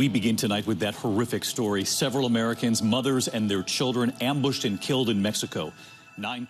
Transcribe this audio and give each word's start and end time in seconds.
We 0.00 0.08
begin 0.08 0.34
tonight 0.34 0.66
with 0.66 0.78
that 0.80 0.94
horrific 0.94 1.44
story. 1.44 1.84
Several 1.84 2.24
Americans, 2.24 2.82
mothers 2.82 3.28
and 3.28 3.50
their 3.50 3.62
children, 3.62 4.14
ambushed 4.22 4.64
and 4.64 4.80
killed 4.80 5.10
in 5.10 5.20
Mexico. 5.20 5.74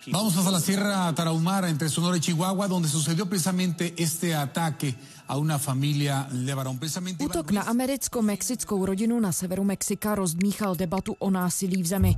Vamos 0.07 0.37
a 0.37 0.51
la 0.51 0.59
Sierra 0.61 1.11
Tarahumara, 1.13 1.67
entre 1.67 1.89
Sonora 1.89 2.15
y 2.15 2.21
Chihuahua, 2.21 2.69
donde 2.69 2.87
sucedió 2.87 3.25
precisamente 3.25 3.93
este 3.97 4.33
ataque 4.35 4.95
a 5.27 5.37
una 5.37 5.59
familia 5.59 6.29
Levarón. 6.31 6.79
Precisamente 6.79 7.25
Útok 7.25 7.51
na 7.51 7.63
americko-mexickou 7.63 8.85
rodinu 8.85 9.19
na 9.19 9.33
severu 9.33 9.65
Mexika 9.65 10.15
rozdmíchal 10.15 10.77
debatu 10.77 11.17
o 11.19 11.29
násilí 11.29 11.83
v 11.83 11.87
zemi 11.87 12.17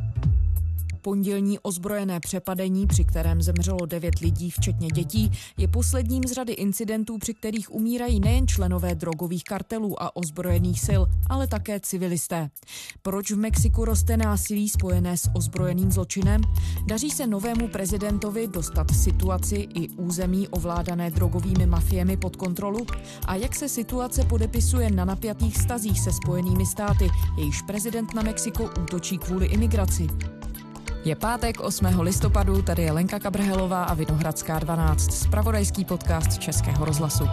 pondělní 1.04 1.60
ozbrojené 1.60 2.20
přepadení, 2.20 2.88
při 2.88 3.06
kterém 3.06 3.42
zemřelo 3.42 3.86
devět 3.86 4.20
lidí, 4.20 4.52
včetně 4.52 4.88
dětí, 4.88 5.32
je 5.58 5.68
posledním 5.68 6.24
z 6.24 6.32
řady 6.32 6.54
incidentů, 6.54 7.18
při 7.18 7.34
kterých 7.34 7.74
umírají 7.74 8.20
nejen 8.20 8.48
členové 8.48 8.96
drogových 8.96 9.44
kartelů 9.44 10.04
a 10.04 10.16
ozbrojených 10.16 10.82
sil, 10.88 11.02
ale 11.30 11.48
také 11.48 11.80
civilisté. 11.80 12.50
Proč 13.02 13.32
v 13.32 13.38
Mexiku 13.38 13.86
roste 13.86 14.18
násilí 14.18 14.70
spojené 14.70 15.18
s 15.18 15.30
ozbrojeným 15.34 15.92
zločinem? 15.92 16.42
Daří 16.86 17.12
se 17.12 17.28
novému 17.28 17.68
prezidentovi 17.68 18.48
dostat 18.48 18.92
situaci 18.96 19.56
i 19.56 19.90
území 19.90 20.48
ovládané 20.48 21.12
drogovými 21.12 21.66
mafiemi 21.66 22.18
pod 22.18 22.36
kontrolu? 22.36 22.86
A 23.26 23.36
jak 23.36 23.56
se 23.56 23.70
situace 23.70 24.26
podepisuje 24.26 24.92
na 24.92 25.06
napjatých 25.06 25.58
stazích 25.58 26.00
se 26.00 26.14
spojenými 26.14 26.66
státy, 26.66 27.10
jejíž 27.38 27.62
prezident 27.62 28.14
na 28.14 28.22
Mexiko 28.22 28.70
útočí 28.82 29.18
kvůli 29.18 29.46
imigraci? 29.46 30.08
Je 31.06 31.16
pátek 31.16 31.60
8. 31.60 31.86
listopadu, 32.00 32.62
tady 32.62 32.82
je 32.84 32.92
Lenka 32.92 33.20
Kabrhelová 33.20 33.84
a 33.84 33.94
Vinohradská 33.94 34.60
12, 34.60 35.12
spravodajský 35.12 35.86
podcast 35.86 36.38
Českého 36.38 36.86
rozhlasu. 36.86 37.24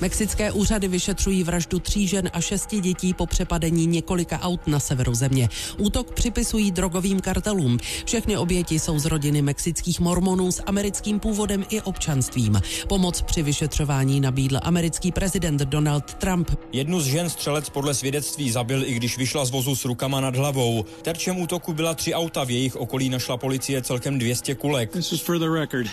Mexické 0.00 0.52
úřady 0.52 0.88
vyšetřují 0.88 1.44
vraždu 1.44 1.78
tří 1.78 2.06
žen 2.06 2.30
a 2.32 2.40
šesti 2.40 2.80
dětí 2.80 3.14
po 3.14 3.26
přepadení 3.26 3.86
několika 3.86 4.40
aut 4.40 4.66
na 4.66 4.80
severu 4.80 5.14
země. 5.14 5.48
Útok 5.78 6.14
připisují 6.14 6.70
drogovým 6.70 7.20
kartelům. 7.20 7.78
Všechny 8.04 8.36
oběti 8.36 8.78
jsou 8.78 8.98
z 8.98 9.04
rodiny 9.04 9.42
mexických 9.42 10.00
mormonů 10.00 10.52
s 10.52 10.62
americkým 10.66 11.20
původem 11.20 11.64
i 11.68 11.80
občanstvím. 11.80 12.60
Pomoc 12.88 13.22
při 13.22 13.42
vyšetřování 13.42 14.20
nabídl 14.20 14.58
americký 14.62 15.12
prezident 15.12 15.60
Donald 15.60 16.14
Trump. 16.14 16.50
Jednu 16.72 17.00
z 17.00 17.04
žen 17.04 17.30
střelec 17.30 17.68
podle 17.68 17.94
svědectví 17.94 18.50
zabil, 18.50 18.84
i 18.84 18.94
když 18.94 19.18
vyšla 19.18 19.44
z 19.44 19.50
vozu 19.50 19.76
s 19.76 19.84
rukama 19.84 20.20
nad 20.20 20.36
hlavou. 20.36 20.84
Terčem 21.02 21.40
útoku 21.40 21.72
byla 21.72 21.94
tři 21.94 22.14
auta, 22.14 22.44
v 22.44 22.50
jejich 22.50 22.76
okolí 22.76 23.08
našla 23.08 23.36
policie 23.36 23.82
celkem 23.82 24.18
200 24.18 24.54
kulek. 24.54 24.92
This 24.92 25.12
is 25.12 25.20
for 25.20 25.38
the 25.38 25.48
record. 25.60 25.86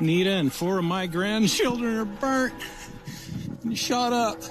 Nita 0.00 0.30
and 0.30 0.52
four 0.52 0.78
of 0.78 0.84
my 0.84 1.06
grandchildren 1.06 1.96
are 1.96 2.04
burnt. 2.04 2.54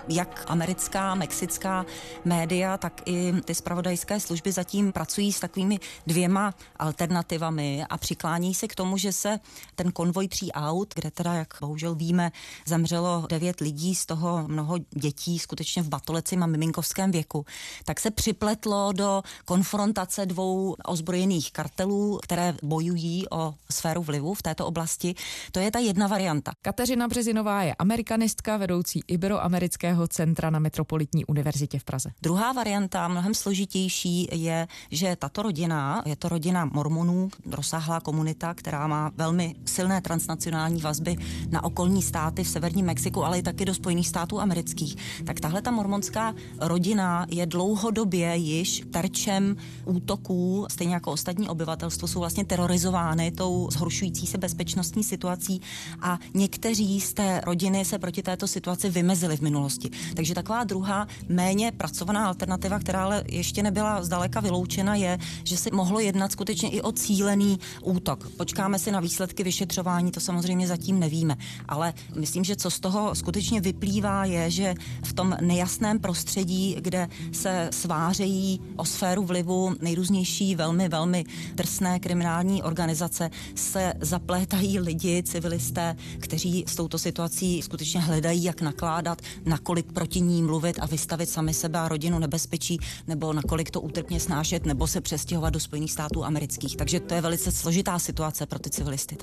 Jak 0.10 0.46
americká, 0.48 1.16
mexická 1.16 1.86
média, 2.26 2.78
tak 2.78 3.02
i 3.06 3.34
ty 3.46 3.56
spravodajské 3.56 4.20
služby 4.20 4.52
zatím 4.52 4.92
pracují 4.92 5.34
s 5.34 5.40
takovými 5.40 5.80
dvěma 6.08 6.54
alternativami 6.80 7.86
a 7.90 7.98
přiklání 7.98 8.56
se 8.56 8.68
k 8.68 8.76
tomu, 8.76 8.98
že 8.98 9.12
se 9.12 9.40
ten 9.76 9.92
konvoj 9.92 10.28
tří 10.28 10.52
aut, 10.52 10.94
kde 10.96 11.12
teda, 11.12 11.34
jak 11.34 11.54
bohužel 11.62 11.96
víme, 11.96 12.32
zemřelo 12.66 13.26
devět 13.30 13.60
lidí, 13.60 13.96
z 13.96 14.06
toho 14.06 14.48
mnoho 14.48 14.78
dětí 14.90 15.40
skutečně 15.40 15.84
v 15.84 15.90
batolecím 15.90 16.44
a 16.44 16.48
miminkovském 16.48 17.12
věku, 17.12 17.46
tak 17.86 18.00
se 18.00 18.12
připletlo 18.12 18.92
do 18.92 19.24
konfrontace 19.46 20.26
dvou 20.26 20.76
ozbrojených 20.86 21.52
kartelů, 21.52 22.20
které 22.24 22.56
bojují 22.64 23.30
o 23.30 23.54
sféru 23.72 24.04
vlivu 24.04 24.34
v 24.34 24.42
této 24.42 24.66
oblasti. 24.66 25.16
To 25.52 25.60
je 25.60 25.72
ta 25.72 25.80
jedna 25.80 26.08
varianta. 26.08 26.52
Kateřina 26.62 27.08
Březinová 27.08 27.64
je 27.64 27.76
amerikanistka, 27.76 28.58
vedoucí 28.58 29.03
Iberoamerického 29.08 30.08
centra 30.08 30.50
na 30.50 30.60
Metropolitní 30.60 31.26
univerzitě 31.26 31.80
v 31.80 31.84
Praze. 31.84 32.10
Druhá 32.22 32.52
varianta, 32.52 33.08
mnohem 33.08 33.34
složitější, 33.34 34.28
je, 34.32 34.68
že 34.92 35.16
tato 35.20 35.42
rodina, 35.42 36.04
je 36.06 36.16
to 36.16 36.30
rodina 36.30 36.66
mormonů, 36.66 37.30
rozsáhlá 37.52 38.00
komunita, 38.00 38.54
která 38.54 38.88
má 38.88 39.12
velmi 39.16 39.56
silné 39.66 40.02
transnacionální 40.02 40.82
vazby 40.82 41.16
na 41.50 41.64
okolní 41.64 42.02
státy 42.02 42.44
v 42.44 42.50
severním 42.50 42.86
Mexiku, 42.86 43.26
ale 43.26 43.40
i 43.40 43.42
taky 43.42 43.66
do 43.66 43.74
Spojených 43.74 44.08
států 44.08 44.40
amerických. 44.40 44.96
Tak 45.26 45.40
tahle 45.40 45.62
ta 45.62 45.72
mormonská 45.72 46.34
rodina 46.60 47.26
je 47.30 47.46
dlouhodobě 47.46 48.36
již 48.36 48.84
terčem 48.92 49.58
útoků, 49.86 50.66
stejně 50.72 50.94
jako 50.94 51.12
ostatní 51.12 51.50
obyvatelstvo, 51.50 52.08
jsou 52.08 52.20
vlastně 52.20 52.46
terorizovány 52.46 53.32
tou 53.32 53.70
zhoršující 53.72 54.28
se 54.28 54.38
bezpečnostní 54.38 55.04
situací 55.04 55.62
a 56.02 56.20
někteří 56.34 57.02
z 57.02 57.14
té 57.14 57.42
rodiny 57.46 57.86
se 57.86 58.00
proti 58.00 58.24
této 58.24 58.48
situaci 58.48 58.90
vymezili 58.94 59.38
v 59.38 59.42
minulosti. 59.42 59.90
Takže 60.16 60.36
taková 60.36 60.64
druhá, 60.64 61.08
méně 61.30 61.72
pracovaná 61.72 62.28
alternativa, 62.28 62.80
která 62.80 63.04
ale 63.04 63.24
ještě 63.30 63.64
nebyla 63.64 64.04
zdaleka 64.04 64.40
vyloučena, 64.40 64.96
je, 64.96 65.18
že 65.44 65.58
se 65.58 65.70
mohlo 65.74 66.00
jednat 66.00 66.32
skutečně 66.32 66.70
i 66.70 66.82
o 66.82 66.92
cílený 66.92 67.60
útok. 67.82 68.30
Počkáme 68.38 68.80
si 68.80 68.92
na 68.92 69.00
výsledky 69.00 69.44
vyšetřování, 69.44 70.12
to 70.12 70.20
samozřejmě 70.20 70.68
zatím 70.68 71.00
nevíme. 71.00 71.38
Ale 71.68 71.94
myslím, 72.16 72.44
že 72.44 72.56
co 72.56 72.72
z 72.72 72.80
toho 72.80 73.16
skutečně 73.16 73.62
vyplývá, 73.62 74.26
je, 74.26 74.52
že 74.52 74.76
v 75.04 75.14
tom 75.14 75.38
nejasném 75.42 76.00
prostředí, 76.00 76.76
kde 76.80 77.08
se 77.32 77.70
svářejí 77.72 78.62
o 78.76 78.86
sféru 78.86 79.26
vlivu 79.26 79.76
nejrůznější 79.82 80.56
velmi, 80.56 80.90
velmi 80.90 81.26
drsné 81.56 82.00
kriminální 82.00 82.64
organizace, 82.64 83.30
se 83.56 83.94
zaplétají 84.02 84.80
lidi, 84.80 85.24
civilisté, 85.24 85.96
kteří 86.20 86.66
s 86.68 86.76
touto 86.76 86.98
situací 86.98 87.62
skutečně 87.62 88.00
hledají, 88.00 88.44
jak 88.44 88.62
nakládat 88.62 88.83
nakládat, 88.84 89.22
nakolik 89.46 89.94
proti 89.94 90.22
ní 90.22 90.44
mluvit 90.44 90.80
a 90.82 90.86
vystavit 90.86 91.30
sami 91.30 91.54
sebe 91.54 91.80
a 91.80 91.88
rodinu 91.88 92.20
nebezpečí, 92.20 92.80
nebo 93.08 93.34
nakolik 93.34 93.72
to 93.72 93.82
útrpně 93.82 94.20
snášet, 94.20 94.66
nebo 94.66 94.88
se 94.88 95.02
přestěhovat 95.02 95.54
do 95.54 95.60
Spojených 95.60 95.92
států 95.92 96.24
amerických. 96.24 96.76
Takže 96.78 97.00
to 97.00 97.14
je 97.14 97.22
velice 97.22 97.52
složitá 97.52 98.00
situace 98.00 98.46
pro 98.46 98.60
ty 98.60 98.70
civilisty. 98.70 99.18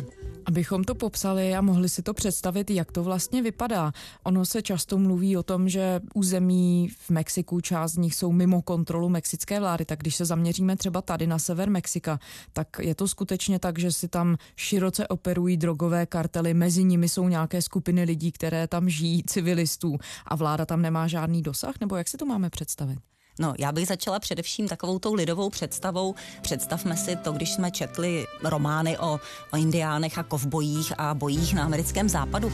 Abychom 0.46 0.84
to 0.84 0.94
popsali 0.94 1.54
a 1.54 1.60
mohli 1.60 1.88
si 1.88 2.02
to 2.02 2.14
představit, 2.14 2.70
jak 2.70 2.92
to 2.92 3.02
vlastně 3.02 3.42
vypadá. 3.42 3.92
Ono 4.24 4.44
se 4.44 4.62
často 4.62 4.98
mluví 4.98 5.36
o 5.36 5.42
tom, 5.42 5.68
že 5.68 6.00
území 6.14 6.88
v 6.98 7.10
Mexiku, 7.10 7.60
část 7.60 7.92
z 7.92 7.96
nich 7.96 8.14
jsou 8.14 8.32
mimo 8.32 8.62
kontrolu 8.62 9.08
mexické 9.08 9.60
vlády, 9.60 9.84
tak 9.84 9.98
když 9.98 10.16
se 10.16 10.24
zaměříme 10.24 10.76
třeba 10.76 11.02
tady 11.02 11.26
na 11.26 11.38
sever 11.38 11.70
Mexika, 11.70 12.20
tak 12.52 12.68
je 12.80 12.94
to 12.94 13.08
skutečně 13.08 13.58
tak, 13.58 13.78
že 13.78 13.92
si 13.92 14.08
tam 14.08 14.36
široce 14.56 15.08
operují 15.08 15.56
drogové 15.56 16.06
kartely, 16.06 16.54
mezi 16.54 16.84
nimi 16.84 17.08
jsou 17.08 17.28
nějaké 17.28 17.62
skupiny 17.62 18.04
lidí, 18.04 18.32
které 18.32 18.66
tam 18.66 18.88
žijí, 18.88 19.22
civilistů 19.50 19.98
a 20.26 20.36
vláda 20.36 20.66
tam 20.66 20.82
nemá 20.82 21.08
žádný 21.08 21.42
dosah, 21.42 21.74
nebo 21.80 21.96
jak 21.96 22.08
si 22.08 22.16
to 22.16 22.26
máme 22.26 22.50
představit? 22.50 22.98
No, 23.38 23.54
já 23.58 23.72
bych 23.72 23.86
začala 23.86 24.18
především 24.18 24.68
takovou 24.68 24.98
tou 24.98 25.14
lidovou 25.14 25.50
představou. 25.50 26.14
Představme 26.42 26.96
si 26.96 27.16
to, 27.16 27.32
když 27.32 27.52
jsme 27.52 27.70
četli 27.70 28.26
romány 28.44 28.98
o, 28.98 29.20
o 29.52 29.56
indiánech 29.56 30.18
a 30.18 30.22
kovbojích 30.22 30.92
a 30.98 31.14
bojích 31.14 31.54
na 31.54 31.64
americkém 31.64 32.08
západu. 32.08 32.52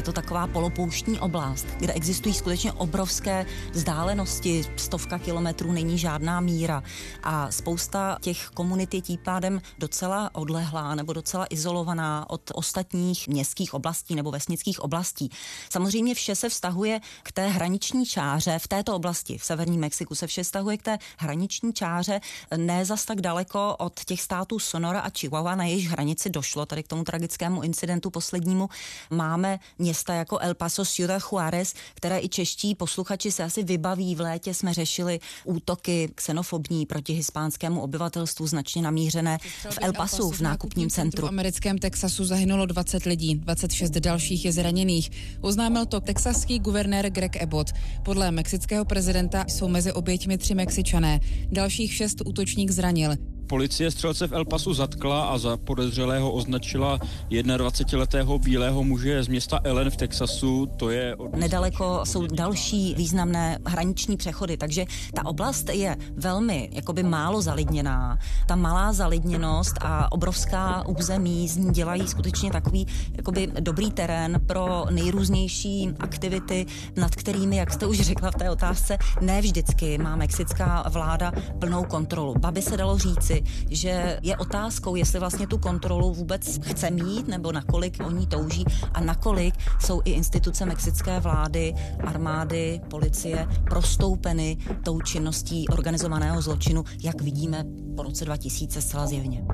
Je 0.00 0.04
to 0.04 0.12
taková 0.12 0.46
polopouštní 0.46 1.20
oblast, 1.20 1.66
kde 1.78 1.92
existují 1.92 2.34
skutečně 2.34 2.72
obrovské 2.72 3.46
vzdálenosti, 3.72 4.64
stovka 4.76 5.18
kilometrů 5.18 5.72
není 5.72 5.98
žádná 5.98 6.40
míra 6.40 6.82
a 7.22 7.50
spousta 7.50 8.18
těch 8.20 8.48
komunit 8.54 8.94
je 8.94 9.00
tím 9.00 9.18
pádem 9.18 9.60
docela 9.78 10.34
odlehlá 10.34 10.94
nebo 10.94 11.12
docela 11.12 11.46
izolovaná 11.50 12.30
od 12.30 12.40
ostatních 12.54 13.28
městských 13.28 13.74
oblastí 13.74 14.14
nebo 14.14 14.30
vesnických 14.30 14.80
oblastí. 14.80 15.30
Samozřejmě 15.70 16.14
vše 16.14 16.34
se 16.34 16.48
vztahuje 16.48 17.00
k 17.22 17.32
té 17.32 17.46
hraniční 17.48 18.06
čáře 18.06 18.58
v 18.58 18.68
této 18.68 18.96
oblasti, 18.96 19.38
v 19.38 19.44
severním 19.44 19.80
Mexiku 19.80 20.14
se 20.14 20.26
vše 20.26 20.42
vztahuje 20.42 20.76
k 20.76 20.82
té 20.82 20.98
hraniční 21.18 21.72
čáře, 21.72 22.20
ne 22.56 22.84
zas 22.84 23.04
tak 23.04 23.20
daleko 23.20 23.76
od 23.78 24.04
těch 24.04 24.22
států 24.22 24.58
Sonora 24.58 25.00
a 25.00 25.10
Chihuahua, 25.10 25.54
na 25.54 25.64
jejich 25.64 25.88
hranici 25.88 26.30
došlo 26.30 26.66
tady 26.66 26.82
k 26.82 26.88
tomu 26.88 27.04
tragickému 27.04 27.62
incidentu 27.62 28.10
poslednímu. 28.10 28.68
Máme 29.10 29.58
města 29.90 30.14
jako 30.14 30.38
El 30.38 30.54
Paso, 30.54 30.84
Ciudad 30.84 31.22
Juárez, 31.32 31.74
které 31.94 32.18
i 32.20 32.28
čeští 32.28 32.74
posluchači 32.74 33.32
se 33.32 33.44
asi 33.44 33.64
vybaví. 33.64 34.14
V 34.14 34.20
létě 34.20 34.54
jsme 34.54 34.74
řešili 34.74 35.20
útoky 35.44 36.10
xenofobní 36.14 36.86
proti 36.86 37.12
hispánskému 37.12 37.80
obyvatelstvu, 37.80 38.46
značně 38.46 38.82
namířené 38.82 39.38
v 39.70 39.78
El 39.82 39.92
Pasu, 39.92 40.30
v 40.30 40.40
nákupním 40.40 40.90
centru. 40.90 41.26
V 41.26 41.28
americkém 41.28 41.78
Texasu 41.78 42.24
zahynulo 42.24 42.66
20 42.66 43.04
lidí, 43.04 43.34
26 43.34 43.90
dalších 43.90 44.44
je 44.44 44.52
zraněných. 44.52 45.10
Oznámil 45.40 45.86
to 45.86 46.00
texaský 46.00 46.58
guvernér 46.58 47.10
Greg 47.10 47.42
Abbott. 47.42 47.70
Podle 48.04 48.30
mexického 48.30 48.84
prezidenta 48.84 49.44
jsou 49.48 49.68
mezi 49.68 49.92
oběťmi 49.92 50.38
tři 50.38 50.54
Mexičané. 50.54 51.20
Dalších 51.50 51.94
šest 51.94 52.22
útočník 52.24 52.70
zranil. 52.70 53.39
Policie 53.50 53.90
střelce 53.90 54.26
v 54.26 54.32
El 54.32 54.44
Pasu 54.44 54.74
zatkla 54.74 55.24
a 55.24 55.38
za 55.38 55.56
podezřelého 55.56 56.32
označila 56.32 56.98
21-letého 57.30 58.38
bílého 58.38 58.84
muže 58.84 59.22
z 59.22 59.28
města 59.28 59.60
Ellen 59.64 59.90
v 59.90 59.96
Texasu. 59.96 60.66
To 60.76 60.90
je... 60.90 61.16
Od... 61.16 61.36
Nedaleko 61.36 62.00
jsou 62.04 62.26
další 62.26 62.94
významné 62.94 63.58
hraniční 63.66 64.16
přechody, 64.16 64.56
takže 64.56 64.84
ta 65.14 65.26
oblast 65.26 65.68
je 65.68 65.96
velmi 66.16 66.68
jakoby 66.72 67.02
málo 67.02 67.42
zalidněná. 67.42 68.18
Ta 68.46 68.56
malá 68.56 68.92
zalidněnost 68.92 69.74
a 69.80 70.12
obrovská 70.12 70.88
území 70.88 71.48
z 71.48 71.56
ní 71.56 71.70
dělají 71.70 72.08
skutečně 72.08 72.50
takový 72.50 72.86
jakoby 73.16 73.52
dobrý 73.60 73.90
terén 73.90 74.40
pro 74.46 74.84
nejrůznější 74.90 75.90
aktivity, 76.00 76.66
nad 76.96 77.16
kterými, 77.16 77.56
jak 77.56 77.72
jste 77.72 77.86
už 77.86 78.00
řekla 78.00 78.30
v 78.30 78.34
té 78.34 78.50
otázce, 78.50 78.98
ne 79.20 79.40
vždycky 79.40 79.98
má 79.98 80.16
mexická 80.16 80.84
vláda 80.88 81.32
plnou 81.58 81.84
kontrolu. 81.84 82.34
Babi 82.38 82.62
se 82.62 82.76
dalo 82.76 82.98
říci, 82.98 83.39
že 83.70 84.18
je 84.22 84.36
otázkou, 84.36 84.94
jestli 84.96 85.18
vlastně 85.18 85.46
tu 85.46 85.58
kontrolu 85.58 86.14
vůbec 86.14 86.58
chce 86.62 86.90
mít, 86.90 87.28
nebo 87.28 87.52
nakolik 87.52 88.02
oni 88.06 88.26
touží 88.26 88.64
a 88.92 89.00
nakolik 89.00 89.54
jsou 89.80 90.00
i 90.04 90.10
instituce 90.10 90.66
mexické 90.66 91.20
vlády, 91.20 91.74
armády, 92.06 92.80
policie 92.90 93.48
prostoupeny 93.64 94.56
tou 94.84 95.00
činností 95.00 95.68
organizovaného 95.68 96.42
zločinu, 96.42 96.84
jak 97.02 97.22
vidíme 97.22 97.64
po 97.96 98.02
roce 98.02 98.24
2000 98.24 98.82
zcela 98.82 99.06
zjevně. 99.06 99.44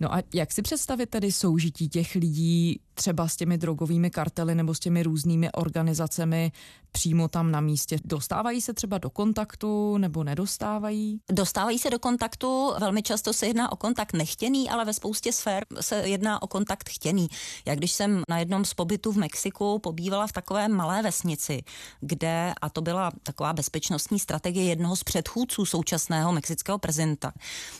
No 0.00 0.14
a 0.14 0.22
jak 0.34 0.52
si 0.52 0.62
představit 0.62 1.10
tedy 1.10 1.32
soužití 1.32 1.88
těch 1.88 2.14
lidí 2.14 2.80
třeba 3.00 3.28
s 3.28 3.36
těmi 3.36 3.58
drogovými 3.58 4.10
kartely 4.10 4.54
nebo 4.54 4.74
s 4.74 4.80
těmi 4.80 5.02
různými 5.02 5.52
organizacemi 5.52 6.52
přímo 6.92 7.28
tam 7.28 7.50
na 7.50 7.60
místě. 7.60 7.98
Dostávají 8.04 8.60
se 8.60 8.74
třeba 8.74 8.98
do 8.98 9.10
kontaktu 9.10 9.98
nebo 9.98 10.24
nedostávají? 10.24 11.20
Dostávají 11.32 11.78
se 11.78 11.90
do 11.90 11.98
kontaktu, 11.98 12.72
velmi 12.80 13.02
často 13.02 13.32
se 13.32 13.46
jedná 13.46 13.72
o 13.72 13.76
kontakt 13.76 14.12
nechtěný, 14.12 14.70
ale 14.70 14.84
ve 14.84 14.92
spoustě 14.92 15.32
sfér 15.32 15.64
se 15.80 15.96
jedná 15.96 16.42
o 16.42 16.46
kontakt 16.46 16.88
chtěný. 16.88 17.28
Jak 17.66 17.78
když 17.78 17.92
jsem 17.92 18.22
na 18.28 18.38
jednom 18.38 18.64
z 18.64 18.74
pobytů 18.74 19.12
v 19.12 19.16
Mexiku 19.16 19.78
pobývala 19.78 20.26
v 20.26 20.32
takové 20.32 20.68
malé 20.68 21.02
vesnici, 21.02 21.62
kde, 22.00 22.52
a 22.60 22.70
to 22.70 22.80
byla 22.80 23.12
taková 23.22 23.52
bezpečnostní 23.52 24.18
strategie 24.18 24.64
jednoho 24.64 24.96
z 24.96 25.04
předchůdců 25.04 25.64
současného 25.64 26.32
mexického 26.32 26.78
prezidenta, 26.78 27.32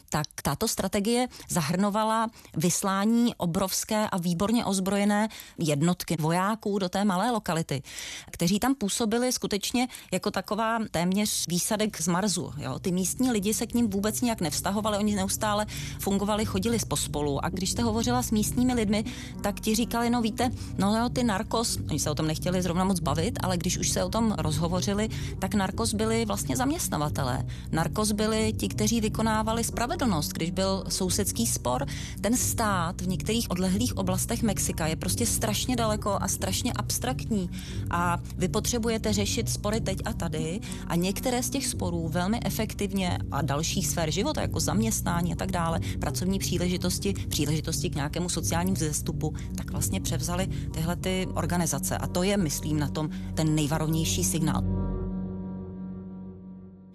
tak 0.08 0.26
tato 0.42 0.68
strategie 0.68 1.28
zahrnovala 1.48 2.30
vyslání 2.56 3.34
obrovské 3.34 4.08
a 4.08 4.18
výborně 4.18 4.64
ozbrojené 4.64 5.09
jednotky 5.58 6.16
vojáků 6.20 6.78
do 6.78 6.88
té 6.88 7.04
malé 7.04 7.30
lokality, 7.30 7.82
kteří 8.30 8.60
tam 8.60 8.74
působili 8.74 9.32
skutečně 9.32 9.88
jako 10.12 10.30
taková 10.30 10.78
téměř 10.90 11.46
výsadek 11.48 12.02
z 12.02 12.08
Marsu. 12.08 12.52
Jo? 12.56 12.78
Ty 12.78 12.92
místní 12.92 13.30
lidi 13.30 13.54
se 13.54 13.66
k 13.66 13.74
ním 13.74 13.90
vůbec 13.90 14.20
nějak 14.20 14.40
nevztahovali, 14.40 14.98
oni 14.98 15.16
neustále 15.16 15.66
fungovali, 16.00 16.44
chodili 16.44 16.78
pospolu. 16.88 17.44
A 17.44 17.48
když 17.48 17.70
jste 17.70 17.82
hovořila 17.82 18.22
s 18.22 18.30
místními 18.30 18.74
lidmi, 18.74 19.04
tak 19.42 19.60
ti 19.60 19.74
říkali, 19.74 20.10
no 20.10 20.22
víte, 20.22 20.50
no 20.78 20.96
jo, 20.96 21.08
ty 21.08 21.24
narkos, 21.24 21.78
oni 21.90 21.98
se 21.98 22.10
o 22.10 22.14
tom 22.14 22.26
nechtěli 22.26 22.62
zrovna 22.62 22.84
moc 22.84 23.00
bavit, 23.00 23.38
ale 23.42 23.56
když 23.56 23.78
už 23.78 23.88
se 23.88 24.04
o 24.04 24.08
tom 24.08 24.34
rozhovořili, 24.38 25.08
tak 25.38 25.54
narkos 25.54 25.94
byli 25.94 26.24
vlastně 26.24 26.56
zaměstnavatelé. 26.56 27.46
Narkos 27.72 28.12
byli 28.12 28.52
ti, 28.52 28.68
kteří 28.68 29.00
vykonávali 29.00 29.64
spravedlnost, 29.64 30.32
když 30.32 30.50
byl 30.50 30.84
sousedský 30.88 31.46
spor. 31.46 31.86
Ten 32.20 32.36
stát 32.36 33.00
v 33.00 33.08
některých 33.08 33.50
odlehlých 33.50 33.96
oblastech 33.96 34.42
Mexika 34.42 34.86
je 34.90 34.96
prostě 34.96 35.26
strašně 35.26 35.76
daleko 35.76 36.18
a 36.20 36.28
strašně 36.28 36.72
abstraktní 36.72 37.50
a 37.90 38.18
vy 38.36 38.48
potřebujete 38.48 39.12
řešit 39.12 39.48
spory 39.48 39.80
teď 39.80 39.98
a 40.04 40.12
tady 40.12 40.60
a 40.86 40.96
některé 40.96 41.42
z 41.42 41.50
těch 41.50 41.66
sporů 41.66 42.08
velmi 42.08 42.40
efektivně 42.44 43.18
a 43.30 43.42
dalších 43.42 43.86
sfér 43.86 44.10
života, 44.10 44.40
jako 44.40 44.60
zaměstnání 44.60 45.32
a 45.32 45.36
tak 45.36 45.52
dále, 45.52 45.80
pracovní 46.00 46.38
příležitosti, 46.38 47.12
příležitosti 47.12 47.90
k 47.90 47.94
nějakému 47.94 48.28
sociálnímu 48.28 48.74
vzestupu, 48.74 49.34
tak 49.56 49.70
vlastně 49.70 50.00
převzali 50.00 50.46
tyhle 50.46 50.96
ty 50.96 51.26
organizace. 51.34 51.98
A 51.98 52.06
to 52.06 52.22
je, 52.22 52.36
myslím, 52.36 52.78
na 52.78 52.88
tom 52.88 53.10
ten 53.34 53.54
nejvarovnější 53.54 54.24
signál. 54.24 54.62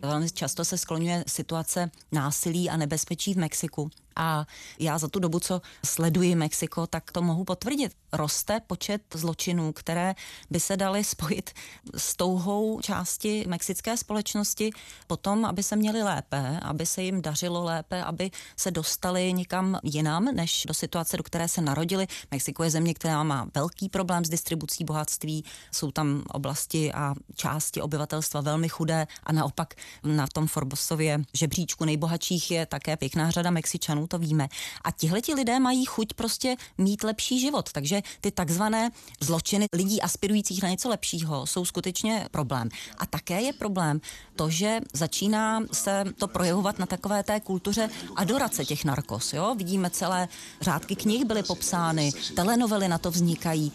Velmi 0.01 0.29
často 0.29 0.65
se 0.65 0.77
skloňuje 0.77 1.23
situace 1.27 1.91
násilí 2.11 2.69
a 2.69 2.77
nebezpečí 2.77 3.33
v 3.33 3.37
Mexiku. 3.37 3.89
A 4.15 4.45
já 4.79 4.97
za 4.97 5.07
tu 5.07 5.19
dobu, 5.19 5.39
co 5.39 5.61
sleduji 5.85 6.35
Mexiko, 6.35 6.87
tak 6.87 7.11
to 7.11 7.21
mohu 7.21 7.43
potvrdit. 7.43 7.91
Roste 8.13 8.59
počet 8.67 9.01
zločinů, 9.13 9.73
které 9.73 10.15
by 10.49 10.59
se 10.59 10.77
daly 10.77 11.03
spojit 11.03 11.49
s 11.97 12.15
touhou 12.15 12.81
části 12.81 13.45
mexické 13.47 13.97
společnosti 13.97 14.71
potom, 15.07 15.45
aby 15.45 15.63
se 15.63 15.75
měli 15.75 16.03
lépe, 16.03 16.59
aby 16.63 16.85
se 16.85 17.03
jim 17.03 17.21
dařilo 17.21 17.63
lépe, 17.63 18.03
aby 18.03 18.31
se 18.57 18.71
dostali 18.71 19.33
někam 19.33 19.79
jinam, 19.83 20.25
než 20.25 20.63
do 20.67 20.73
situace, 20.73 21.17
do 21.17 21.23
které 21.23 21.47
se 21.47 21.61
narodili. 21.61 22.07
Mexiko 22.31 22.63
je 22.63 22.69
země, 22.69 22.93
která 22.93 23.23
má 23.23 23.47
velký 23.55 23.89
problém 23.89 24.25
s 24.25 24.29
distribucí 24.29 24.83
bohatství, 24.83 25.45
jsou 25.71 25.91
tam 25.91 26.23
oblasti 26.27 26.93
a 26.93 27.13
části 27.35 27.81
obyvatelstva 27.81 28.41
velmi 28.41 28.69
chudé 28.69 29.07
a 29.23 29.31
naopak 29.31 29.73
na 30.03 30.27
tom 30.27 30.47
Forbesově 30.47 31.21
žebříčku 31.33 31.85
nejbohatších 31.85 32.51
je 32.51 32.65
také 32.65 32.97
pěkná 32.97 33.31
řada 33.31 33.51
Mexičanů, 33.51 34.04
to 34.07 34.17
víme. 34.17 34.47
A 34.83 34.91
tihleti 34.91 35.33
lidé 35.33 35.59
mají 35.59 35.85
chuť 35.85 36.13
prostě 36.13 36.55
mít 36.77 37.03
lepší 37.03 37.39
život, 37.39 37.71
takže 37.71 38.01
ty 38.21 38.31
takzvané 38.31 38.91
zločiny 39.19 39.65
lidí 39.73 40.01
aspirujících 40.01 40.63
na 40.63 40.69
něco 40.69 40.89
lepšího 40.89 41.45
jsou 41.45 41.65
skutečně 41.65 42.27
problém. 42.31 42.69
A 42.97 43.05
také 43.05 43.41
je 43.41 43.53
problém 43.53 44.01
to, 44.35 44.49
že 44.49 44.79
začíná 44.93 45.61
se 45.71 46.03
to 46.17 46.27
projevovat 46.27 46.79
na 46.79 46.85
takové 46.85 47.23
té 47.23 47.39
kultuře 47.39 47.89
adorace 48.15 48.65
těch 48.65 48.85
narkos. 48.85 49.33
Jo? 49.33 49.55
Vidíme 49.55 49.89
celé 49.89 50.27
řádky 50.61 50.95
knih 50.95 51.25
byly 51.25 51.43
popsány, 51.43 52.11
telenovely 52.35 52.87
na 52.87 52.97
to 52.97 53.11
vznikají. 53.11 53.71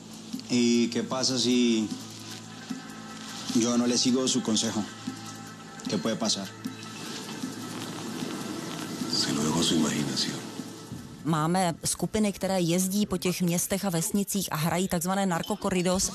¿Y 0.50 0.88
pasa 1.09 1.38
si 1.38 1.88
yo 3.55 3.77
no 3.77 3.87
le 3.87 3.99
sigo 3.99 4.29
su 4.29 4.41
consejo? 4.41 4.82
¿Qué 5.88 5.99
puede 5.99 6.17
pasar? 6.17 6.59
Su 9.70 9.76
imaginación. 9.76 10.40
Máme 11.25 11.75
skupiny, 11.84 12.32
které 12.32 12.61
jezdí 12.61 13.06
po 13.06 13.17
těch 13.17 13.43
městech 13.43 13.84
a 13.84 13.90
vesnicích 13.90 14.49
a 14.52 14.56
hrají 14.56 14.88
takzvané 14.88 15.26
narkokoridos 15.26 16.11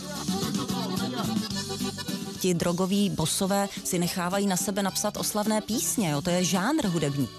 ti 2.46 2.54
drogoví 2.54 3.10
bosové 3.10 3.70
si 3.84 4.00
nechávají 4.00 4.48
na 4.48 4.58
sebe 4.58 4.84
napsat 4.84 5.18
oslavné 5.18 5.62
písně, 5.62 6.10
jo, 6.10 6.22
to 6.22 6.30
je 6.30 6.44
žánr 6.44 6.86
hudební. 6.86 7.30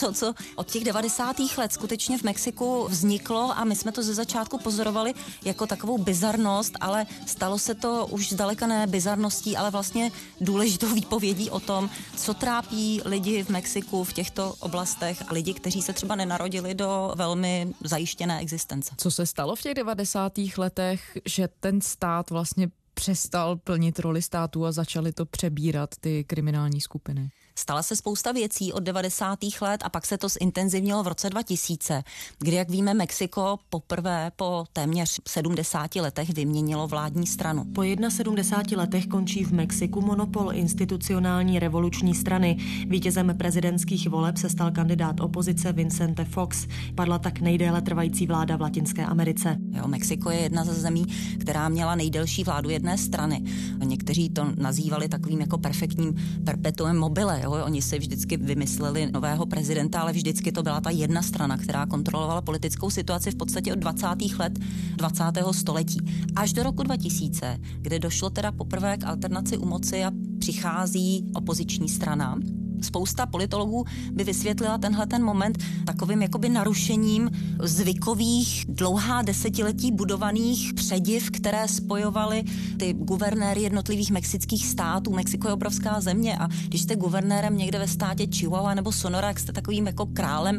Něco, 0.00 0.12
co 0.12 0.34
od 0.56 0.70
těch 0.70 0.84
90. 0.84 1.36
let 1.58 1.72
skutečně 1.72 2.18
v 2.18 2.22
Mexiku 2.22 2.86
vzniklo 2.88 3.58
a 3.58 3.64
my 3.64 3.76
jsme 3.76 3.92
to 3.92 4.02
ze 4.02 4.14
začátku 4.14 4.58
pozorovali 4.58 5.14
jako 5.44 5.66
takovou 5.66 5.98
bizarnost, 5.98 6.72
ale 6.80 7.06
stalo 7.26 7.58
se 7.58 7.74
to 7.74 8.06
už 8.06 8.32
zdaleka 8.32 8.66
ne 8.66 8.86
bizarností, 8.86 9.56
ale 9.56 9.70
vlastně 9.70 10.10
důležitou 10.40 10.94
výpovědí 10.94 11.50
o 11.50 11.60
tom, 11.60 11.90
co 12.16 12.34
trápí 12.34 13.00
lidi 13.04 13.44
v 13.44 13.48
Mexiku 13.48 14.04
v 14.04 14.12
těchto 14.12 14.54
oblastech 14.60 15.22
a 15.28 15.32
lidi, 15.32 15.54
kteří 15.54 15.82
se 15.82 15.92
třeba 15.92 16.14
nenarodili 16.14 16.74
do 16.74 17.12
velmi 17.14 17.74
zajištěné 17.84 18.40
existence. 18.40 18.94
Co 18.96 19.10
se 19.10 19.26
stalo 19.26 19.56
v 19.56 19.62
těch 19.62 19.74
90. 19.74 20.32
letech, 20.56 21.18
že 21.24 21.48
ten 21.60 21.80
stát 21.80 22.30
vlastně 22.30 22.68
přestal 22.94 23.56
plnit 23.56 23.98
roli 23.98 24.22
státu 24.22 24.66
a 24.66 24.72
začaly 24.72 25.12
to 25.12 25.26
přebírat 25.26 25.90
ty 26.00 26.24
kriminální 26.24 26.80
skupiny? 26.80 27.30
Stala 27.60 27.82
se 27.82 27.96
spousta 27.96 28.32
věcí 28.32 28.72
od 28.72 28.82
90. 28.82 29.38
let 29.60 29.80
a 29.84 29.88
pak 29.88 30.06
se 30.06 30.18
to 30.18 30.28
zintenzivnilo 30.28 31.02
v 31.02 31.06
roce 31.06 31.30
2000, 31.30 32.02
kdy, 32.38 32.56
jak 32.56 32.70
víme, 32.70 32.94
Mexiko 32.94 33.58
poprvé 33.70 34.32
po 34.36 34.64
téměř 34.72 35.20
70 35.28 35.96
letech 35.96 36.30
vyměnilo 36.30 36.86
vládní 36.86 37.26
stranu. 37.26 37.64
Po 37.74 37.82
71 38.08 38.82
letech 38.82 39.06
končí 39.06 39.44
v 39.44 39.52
Mexiku 39.52 40.00
monopol 40.00 40.52
institucionální 40.52 41.58
revoluční 41.58 42.14
strany. 42.14 42.56
Vítězem 42.86 43.34
prezidentských 43.38 44.08
voleb 44.08 44.36
se 44.36 44.48
stal 44.48 44.70
kandidát 44.70 45.20
opozice 45.20 45.72
Vincente 45.72 46.24
Fox. 46.24 46.66
Padla 46.94 47.18
tak 47.18 47.40
nejdéle 47.40 47.82
trvající 47.82 48.26
vláda 48.26 48.56
v 48.56 48.60
Latinské 48.60 49.06
Americe. 49.06 49.56
Jo, 49.70 49.88
Mexiko 49.88 50.30
je 50.30 50.38
jedna 50.38 50.64
ze 50.64 50.74
zemí, 50.74 51.06
která 51.38 51.68
měla 51.68 51.94
nejdelší 51.94 52.44
vládu 52.44 52.70
jedné 52.70 52.98
strany. 52.98 53.42
Někteří 53.84 54.30
to 54.30 54.46
nazývali 54.56 55.08
takovým 55.08 55.40
jako 55.40 55.58
perfektním 55.58 56.14
perpetuem 56.44 56.98
mobile. 56.98 57.40
Jo? 57.42 57.49
Jo? 57.56 57.64
Oni 57.64 57.82
si 57.82 57.98
vždycky 57.98 58.36
vymysleli 58.36 59.12
nového 59.12 59.46
prezidenta, 59.46 60.00
ale 60.00 60.12
vždycky 60.12 60.52
to 60.52 60.62
byla 60.62 60.80
ta 60.80 60.90
jedna 60.90 61.22
strana, 61.22 61.56
která 61.56 61.86
kontrolovala 61.86 62.40
politickou 62.40 62.90
situaci 62.90 63.30
v 63.30 63.34
podstatě 63.36 63.72
od 63.72 63.78
20. 63.78 64.06
let 64.38 64.58
20. 64.96 65.24
století. 65.50 66.00
Až 66.36 66.52
do 66.52 66.62
roku 66.62 66.82
2000, 66.82 67.58
kde 67.78 67.98
došlo 67.98 68.30
teda 68.30 68.52
poprvé 68.52 68.96
k 68.96 69.04
alternaci 69.04 69.58
u 69.58 69.66
moci 69.66 70.04
a 70.04 70.12
přichází 70.38 71.26
opoziční 71.34 71.88
strana, 71.88 72.38
Spousta 72.84 73.26
politologů 73.26 73.84
by 74.12 74.24
vysvětlila 74.24 74.78
tenhle 74.78 75.06
ten 75.06 75.24
moment 75.24 75.58
takovým 75.84 76.22
jakoby 76.22 76.48
narušením 76.48 77.30
zvykových 77.62 78.64
dlouhá 78.68 79.22
desetiletí 79.22 79.92
budovaných 79.92 80.74
přediv, 80.74 81.30
které 81.30 81.68
spojovaly 81.68 82.44
ty 82.78 82.92
guvernéry 82.92 83.62
jednotlivých 83.62 84.10
mexických 84.10 84.66
států. 84.66 85.12
Mexiko 85.12 85.48
je 85.48 85.54
obrovská 85.54 86.00
země 86.00 86.38
a 86.38 86.48
když 86.66 86.82
jste 86.82 86.96
guvernérem 86.96 87.56
někde 87.56 87.78
ve 87.78 87.88
státě 87.88 88.26
Chihuahua 88.26 88.74
nebo 88.74 88.92
Sonora, 88.92 89.28
jak 89.28 89.40
jste 89.40 89.52
takovým 89.52 89.86
jako 89.86 90.06
králem, 90.06 90.58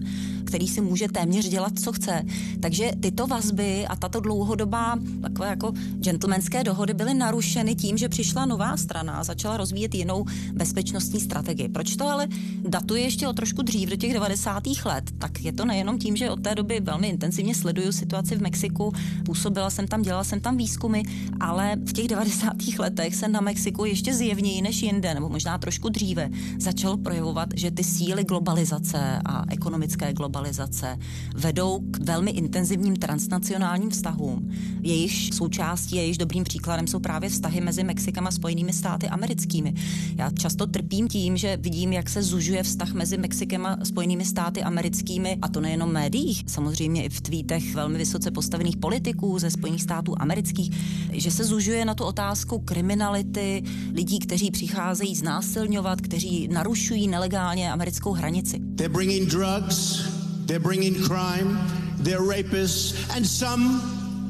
který 0.51 0.67
si 0.67 0.81
může 0.81 1.07
téměř 1.07 1.49
dělat, 1.49 1.79
co 1.79 1.91
chce. 1.91 2.23
Takže 2.59 2.91
tyto 2.99 3.27
vazby 3.27 3.87
a 3.87 3.95
tato 3.95 4.19
dlouhodobá 4.19 4.99
takové 5.21 5.47
jako 5.47 5.71
gentlemanské 5.95 6.63
dohody 6.63 6.93
byly 6.93 7.13
narušeny 7.13 7.75
tím, 7.75 7.97
že 7.97 8.09
přišla 8.09 8.45
nová 8.45 8.77
strana 8.77 9.13
a 9.13 9.23
začala 9.23 9.57
rozvíjet 9.57 9.95
jinou 9.95 10.25
bezpečnostní 10.53 11.19
strategii. 11.19 11.69
Proč 11.69 11.95
to 11.95 12.07
ale 12.07 12.27
datuje 12.67 13.01
ještě 13.01 13.27
o 13.27 13.33
trošku 13.33 13.61
dřív 13.61 13.89
do 13.89 13.95
těch 13.95 14.13
90. 14.13 14.63
let? 14.85 15.03
Tak 15.17 15.41
je 15.41 15.53
to 15.53 15.65
nejenom 15.65 15.99
tím, 15.99 16.15
že 16.15 16.29
od 16.29 16.43
té 16.43 16.55
doby 16.55 16.79
velmi 16.79 17.07
intenzivně 17.07 17.55
sleduju 17.55 17.91
situaci 17.91 18.35
v 18.35 18.41
Mexiku, 18.41 18.93
působila 19.25 19.69
jsem 19.69 19.87
tam, 19.87 20.01
dělala 20.01 20.23
jsem 20.23 20.39
tam 20.39 20.57
výzkumy, 20.57 21.01
ale 21.39 21.75
v 21.85 21.93
těch 21.93 22.07
90. 22.07 22.53
letech 22.79 23.15
se 23.15 23.27
na 23.27 23.41
Mexiku 23.41 23.85
ještě 23.85 24.13
zjevněji 24.13 24.61
než 24.61 24.81
jinde, 24.81 25.13
nebo 25.13 25.29
možná 25.29 25.57
trošku 25.57 25.89
dříve, 25.89 26.29
začalo 26.59 26.97
projevovat, 26.97 27.49
že 27.55 27.71
ty 27.71 27.83
síly 27.83 28.23
globalizace 28.23 29.21
a 29.25 29.43
ekonomické 29.49 30.13
globalizace 30.13 30.40
vedou 31.35 31.79
k 31.91 31.97
velmi 31.97 32.31
intenzivním 32.31 32.95
transnacionálním 32.95 33.89
vztahům. 33.89 34.51
Jejich 34.81 35.33
součástí 35.33 35.97
a 35.97 36.01
jejich 36.01 36.17
dobrým 36.17 36.43
příkladem 36.43 36.87
jsou 36.87 36.99
právě 36.99 37.29
vztahy 37.29 37.61
mezi 37.61 37.83
Mexikem 37.83 38.27
a 38.27 38.31
Spojenými 38.31 38.73
státy 38.73 39.07
americkými. 39.07 39.73
Já 40.17 40.29
často 40.29 40.67
trpím 40.67 41.07
tím, 41.07 41.37
že 41.37 41.57
vidím, 41.57 41.93
jak 41.93 42.09
se 42.09 42.23
zužuje 42.23 42.63
vztah 42.63 42.93
mezi 42.93 43.17
Mexikem 43.17 43.65
a 43.65 43.77
Spojenými 43.83 44.25
státy 44.25 44.63
americkými, 44.63 45.37
a 45.41 45.47
to 45.47 45.61
nejenom 45.61 45.89
v 45.89 45.93
médiích, 45.93 46.43
samozřejmě 46.47 47.03
i 47.03 47.09
v 47.09 47.21
tweetech 47.21 47.75
velmi 47.75 47.97
vysoce 47.97 48.31
postavených 48.31 48.77
politiků 48.77 49.39
ze 49.39 49.51
Spojených 49.51 49.81
států 49.81 50.15
amerických, 50.17 50.71
že 51.11 51.31
se 51.31 51.43
zužuje 51.43 51.85
na 51.85 51.95
tu 51.95 52.03
otázku 52.03 52.59
kriminality, 52.59 53.63
lidí, 53.93 54.19
kteří 54.19 54.51
přicházejí 54.51 55.15
znásilňovat, 55.15 56.01
kteří 56.01 56.47
narušují 56.47 57.07
nelegálně 57.07 57.71
americkou 57.71 58.11
hranici. 58.11 58.59
They're 58.75 58.93
bringing 58.93 59.29
drugs, 59.29 60.03
they're 60.45 60.63
bringing 60.63 60.95
crime, 60.95 61.57
they're 62.03 62.25
rapists, 62.37 63.09
and 63.15 63.25
some, 63.25 63.81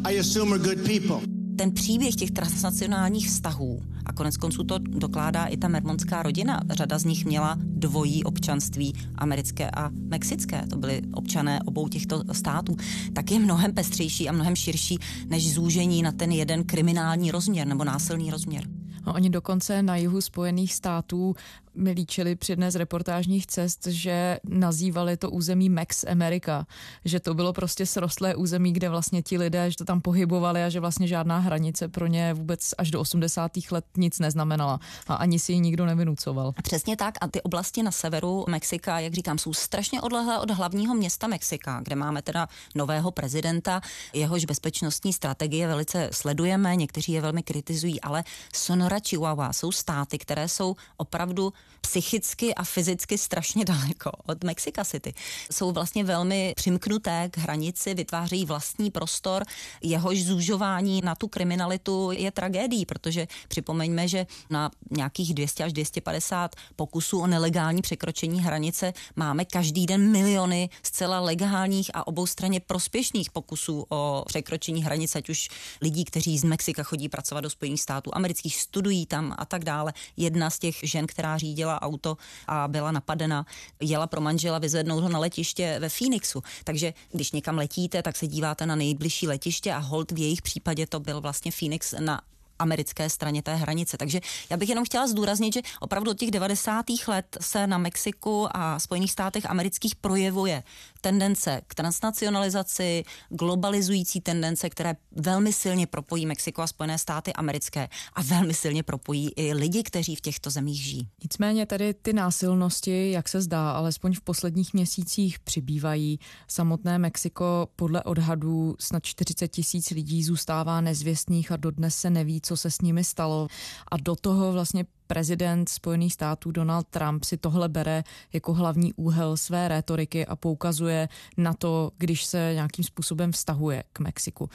I 0.06 0.20
assume, 0.20 0.54
are 0.54 0.60
good 0.60 0.86
people. 0.86 1.22
Ten 1.58 1.72
příběh 1.72 2.16
těch 2.16 2.32
transnacionálních 2.32 3.28
vztahů 3.28 3.82
a 4.06 4.14
konec 4.14 4.38
konců 4.38 4.64
to 4.64 4.78
dokládá 4.78 5.46
i 5.46 5.58
ta 5.58 5.68
mermonská 5.68 6.24
rodina. 6.24 6.62
Řada 6.70 7.00
z 7.00 7.06
nich 7.06 7.26
měla 7.26 7.58
dvojí 7.60 8.24
občanství, 8.24 8.94
americké 9.16 9.72
a 9.72 9.90
mexické. 9.94 10.68
To 10.70 10.78
byly 10.78 11.02
občané 11.14 11.60
obou 11.66 11.88
těchto 11.88 12.24
států. 12.32 12.78
Tak 13.14 13.32
je 13.32 13.40
mnohem 13.40 13.74
pestřejší 13.74 14.30
a 14.30 14.32
mnohem 14.32 14.56
širší 14.56 14.98
než 15.28 15.54
zúžení 15.54 16.02
na 16.02 16.12
ten 16.12 16.32
jeden 16.32 16.64
kriminální 16.64 17.32
rozměr 17.32 17.68
nebo 17.68 17.84
násilný 17.84 18.32
rozměr. 18.32 18.64
No, 19.08 19.14
oni 19.14 19.30
dokonce 19.30 19.84
na 19.84 19.96
jihu 19.96 20.22
Spojených 20.22 20.74
států 20.74 21.36
mi 21.76 21.92
líčili 21.92 22.36
při 22.36 22.58
z 22.70 22.76
reportážních 22.76 23.48
cest, 23.48 23.88
že 23.88 24.40
nazývali 24.44 25.18
to 25.18 25.32
území 25.32 25.70
Max 25.70 26.04
America, 26.04 26.68
že 27.06 27.20
to 27.20 27.34
bylo 27.34 27.54
prostě 27.54 27.86
srostlé 27.86 28.36
území, 28.36 28.74
kde 28.74 28.90
vlastně 28.90 29.22
ti 29.22 29.38
lidé, 29.38 29.72
že 29.72 29.78
to 29.78 29.86
tam 29.86 30.02
pohybovali 30.02 30.64
a 30.64 30.70
že 30.70 30.80
vlastně 30.80 31.08
žádná 31.08 31.40
hranice 31.40 31.88
pro 31.88 32.08
ně 32.08 32.34
vůbec 32.34 32.74
až 32.78 32.92
do 32.92 33.00
80. 33.00 33.52
let 33.72 33.86
nic 33.98 34.20
neznamenala 34.20 34.80
a 35.08 35.16
ani 35.16 35.40
si 35.40 35.54
ji 35.54 35.60
nikdo 35.60 35.86
nevynucoval. 35.86 36.54
Přesně 36.64 36.98
tak 36.98 37.16
a 37.22 37.28
ty 37.28 37.42
oblasti 37.42 37.84
na 37.84 37.92
severu 37.92 38.46
Mexika, 38.50 39.00
jak 39.00 39.14
říkám, 39.14 39.38
jsou 39.38 39.54
strašně 39.54 40.02
odlehlé 40.02 40.40
od 40.40 40.52
hlavního 40.52 40.96
města 40.96 41.28
Mexika, 41.28 41.82
kde 41.84 41.96
máme 41.96 42.22
teda 42.22 42.48
nového 42.76 43.12
prezidenta, 43.12 43.82
jehož 44.14 44.46
bezpečnostní 44.46 45.14
strategie 45.14 45.68
velice 45.68 46.10
sledujeme, 46.12 46.76
někteří 46.76 47.12
je 47.12 47.22
velmi 47.22 47.44
kritizují, 47.44 48.02
ale 48.02 48.24
Sonora, 48.54 48.98
Chihuahua 49.08 49.54
jsou 49.54 49.72
státy, 49.72 50.18
které 50.18 50.48
jsou 50.48 50.76
opravdu 50.98 51.54
psychicky 51.82 52.56
a 52.56 52.64
fyzicky 52.64 53.18
strašně 53.18 53.66
daleko 53.66 54.12
od 54.26 54.44
Mexico 54.44 54.86
City. 54.86 55.14
Jsou 55.52 55.72
vlastně 55.72 56.04
velmi 56.04 56.54
přimknuté 56.56 57.30
k 57.32 57.38
hranici, 57.38 57.94
vytvářejí 57.94 58.46
vlastní 58.46 58.92
prostor, 58.92 59.44
jehož 59.82 60.24
zúžování 60.24 61.02
na 61.04 61.16
tu 61.16 61.28
kriminalitu 61.28 62.12
je 62.12 62.32
tragédií, 62.32 62.86
protože 62.86 63.28
připomeňme, 63.48 64.08
že 64.08 64.28
na 64.50 64.72
nějakých 64.92 65.34
200 65.34 65.64
až 65.64 65.74
250 65.74 66.56
pokusů 66.76 67.20
o 67.20 67.28
nelegální 67.28 67.82
překročení 67.82 68.42
hranice 68.42 68.94
máme 69.16 69.46
každý 69.46 69.86
den 69.86 70.12
miliony 70.12 70.70
zcela 70.84 71.20
legálních 71.20 71.92
a 71.94 72.08
oboustranně 72.08 72.60
prospěšných 72.60 73.32
pokusů 73.32 73.86
o 73.90 74.24
překročení 74.28 74.84
hranice, 74.84 75.18
ať 75.18 75.30
už 75.30 75.50
lidí, 75.82 76.06
kteří 76.06 76.38
z 76.38 76.44
Mexika 76.44 76.84
chodí 76.84 77.10
pracovat 77.10 77.42
do 77.42 77.50
Spojených 77.50 77.82
států 77.82 78.12
amerických, 78.14 78.56
studují 78.56 79.06
tam 79.06 79.36
a 79.38 79.46
tak 79.46 79.64
dále. 79.64 79.94
Jedna 80.18 80.50
z 80.50 80.60
těch 80.60 80.76
žen, 80.84 81.08
která 81.08 81.38
řídí 81.38 81.51
řídila 81.52 81.82
auto 81.82 82.18
a 82.48 82.68
byla 82.68 82.92
napadena, 82.92 83.46
jela 83.82 84.08
pro 84.08 84.22
manžela 84.22 84.60
vyzvednout 84.60 85.04
ho 85.04 85.10
na 85.10 85.20
letiště 85.20 85.78
ve 85.80 85.90
Phoenixu. 85.90 86.44
Takže 86.64 86.94
když 87.12 87.32
někam 87.32 87.58
letíte, 87.58 88.04
tak 88.04 88.18
se 88.18 88.28
díváte 88.28 88.66
na 88.66 88.76
nejbližší 88.76 89.28
letiště 89.28 89.74
a 89.74 89.78
hold 89.78 90.12
v 90.12 90.18
jejich 90.18 90.42
případě 90.42 90.88
to 90.88 91.00
byl 91.00 91.22
vlastně 91.22 91.52
Phoenix 91.52 91.94
na 92.00 92.22
americké 92.62 93.10
straně 93.10 93.42
té 93.42 93.56
hranice. 93.56 93.98
Takže 93.98 94.20
já 94.50 94.58
bych 94.58 94.70
jenom 94.70 94.86
chtěla 94.86 95.08
zdůraznit, 95.08 95.54
že 95.54 95.62
opravdu 95.80 96.12
od 96.12 96.18
těch 96.18 96.32
90. 96.32 96.86
let 97.08 97.38
se 97.42 97.68
na 97.68 97.78
Mexiku 97.78 98.48
a 98.52 98.80
Spojených 98.80 99.12
státech 99.12 99.46
amerických 99.50 99.96
projevuje 99.96 100.64
tendence 101.02 101.62
k 101.68 101.76
transnacionalizaci, 101.76 103.04
globalizující 103.30 104.22
tendence, 104.22 104.70
které 104.70 104.96
velmi 105.12 105.54
silně 105.54 105.88
propojí 105.88 106.26
Mexiko 106.26 106.62
a 106.62 106.68
Spojené 106.68 106.98
státy 106.98 107.34
americké 107.34 107.90
a 108.14 108.22
velmi 108.22 108.54
silně 108.54 108.84
propojí 108.84 109.32
i 109.36 109.54
lidi, 109.54 109.84
kteří 109.84 110.16
v 110.16 110.22
těchto 110.22 110.50
zemích 110.50 110.82
žijí. 110.84 111.08
Nicméně 111.24 111.66
tady 111.66 111.94
ty 111.94 112.14
násilnosti, 112.14 113.12
jak 113.12 113.30
se 113.30 113.42
zdá, 113.42 113.72
alespoň 113.72 114.14
v 114.14 114.22
posledních 114.22 114.74
měsících 114.74 115.40
přibývají. 115.40 116.20
Samotné 116.48 116.98
Mexiko 116.98 117.68
podle 117.76 118.04
odhadů 118.04 118.76
snad 118.80 119.04
40 119.04 119.48
tisíc 119.48 119.90
lidí 119.90 120.24
zůstává 120.24 120.82
nezvěstných 120.82 121.52
a 121.52 121.58
dodnes 121.58 121.96
se 121.96 122.10
neví, 122.10 122.42
co 122.42 122.51
se 122.58 122.72
s 122.72 122.82
nimi 122.82 123.04
stalo. 123.04 123.48
A 123.92 123.98
do 123.98 124.16
toho 124.16 124.52
vlastně 124.52 124.86
prezident 125.08 125.70
Spojených 125.70 126.14
států 126.14 126.52
Donald 126.52 126.88
Trump 126.88 127.24
si 127.24 127.38
tohle 127.38 127.70
bere 127.70 128.04
jako 128.34 128.54
hlavní 128.54 128.94
úhel 128.94 129.38
své 129.38 129.68
rétoriky 129.68 130.26
a 130.26 130.36
poukazuje 130.36 131.10
na 131.38 131.54
to, 131.54 131.92
když 131.98 132.26
se 132.26 132.52
nějakým 132.54 132.86
způsobem 132.86 133.32
vztahuje 133.32 133.84
k 133.94 134.00
Mexiku 134.00 134.50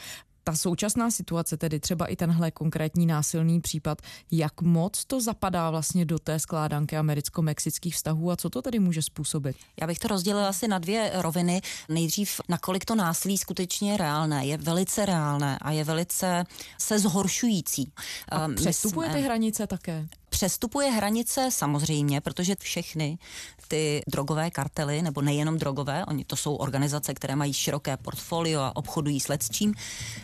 ta 0.49 0.57
současná 0.57 1.11
situace, 1.11 1.57
tedy 1.57 1.81
třeba 1.81 2.07
i 2.07 2.17
tenhle 2.17 2.51
konkrétní 2.51 3.07
násilný 3.07 3.61
případ, 3.61 4.03
jak 4.31 4.63
moc 4.63 5.05
to 5.05 5.21
zapadá 5.21 5.71
vlastně 5.71 6.05
do 6.05 6.19
té 6.19 6.39
skládanky 6.39 6.97
americko-mexických 6.97 7.95
vztahů 7.95 8.31
a 8.31 8.37
co 8.37 8.51
to 8.51 8.63
tedy 8.63 8.79
může 8.79 9.03
způsobit? 9.03 9.57
Já 9.81 9.87
bych 9.87 9.99
to 9.99 10.09
rozdělila 10.09 10.49
asi 10.49 10.69
na 10.69 10.79
dvě 10.79 11.11
roviny. 11.15 11.61
Nejdřív, 11.89 12.41
nakolik 12.49 12.85
to 12.85 12.95
násilí 12.95 13.39
skutečně 13.39 13.93
je 13.93 13.97
reálné. 13.97 14.47
Je 14.47 14.57
velice 14.57 15.07
reálné 15.07 15.59
a 15.59 15.71
je 15.71 15.85
velice 15.85 16.45
se 16.79 16.99
zhoršující. 16.99 17.93
A 18.29 18.49
přestupuje 18.49 19.11
ty 19.11 19.21
hranice 19.21 19.67
také? 19.67 20.09
Přestupuje 20.37 20.91
hranice 20.91 21.49
samozřejmě, 21.51 22.21
protože 22.21 22.55
všechny 22.61 23.19
ty 23.69 24.03
drogové 24.09 24.51
kartely, 24.51 25.03
nebo 25.03 25.23
nejenom 25.23 25.59
drogové, 25.59 26.05
oni 26.05 26.25
to 26.25 26.37
jsou 26.37 26.55
organizace, 26.55 27.15
které 27.15 27.37
mají 27.37 27.53
široké 27.53 27.97
portfolio 27.97 28.61
a 28.61 28.77
obchodují 28.77 29.21
s 29.21 29.29
lecčím, 29.29 29.75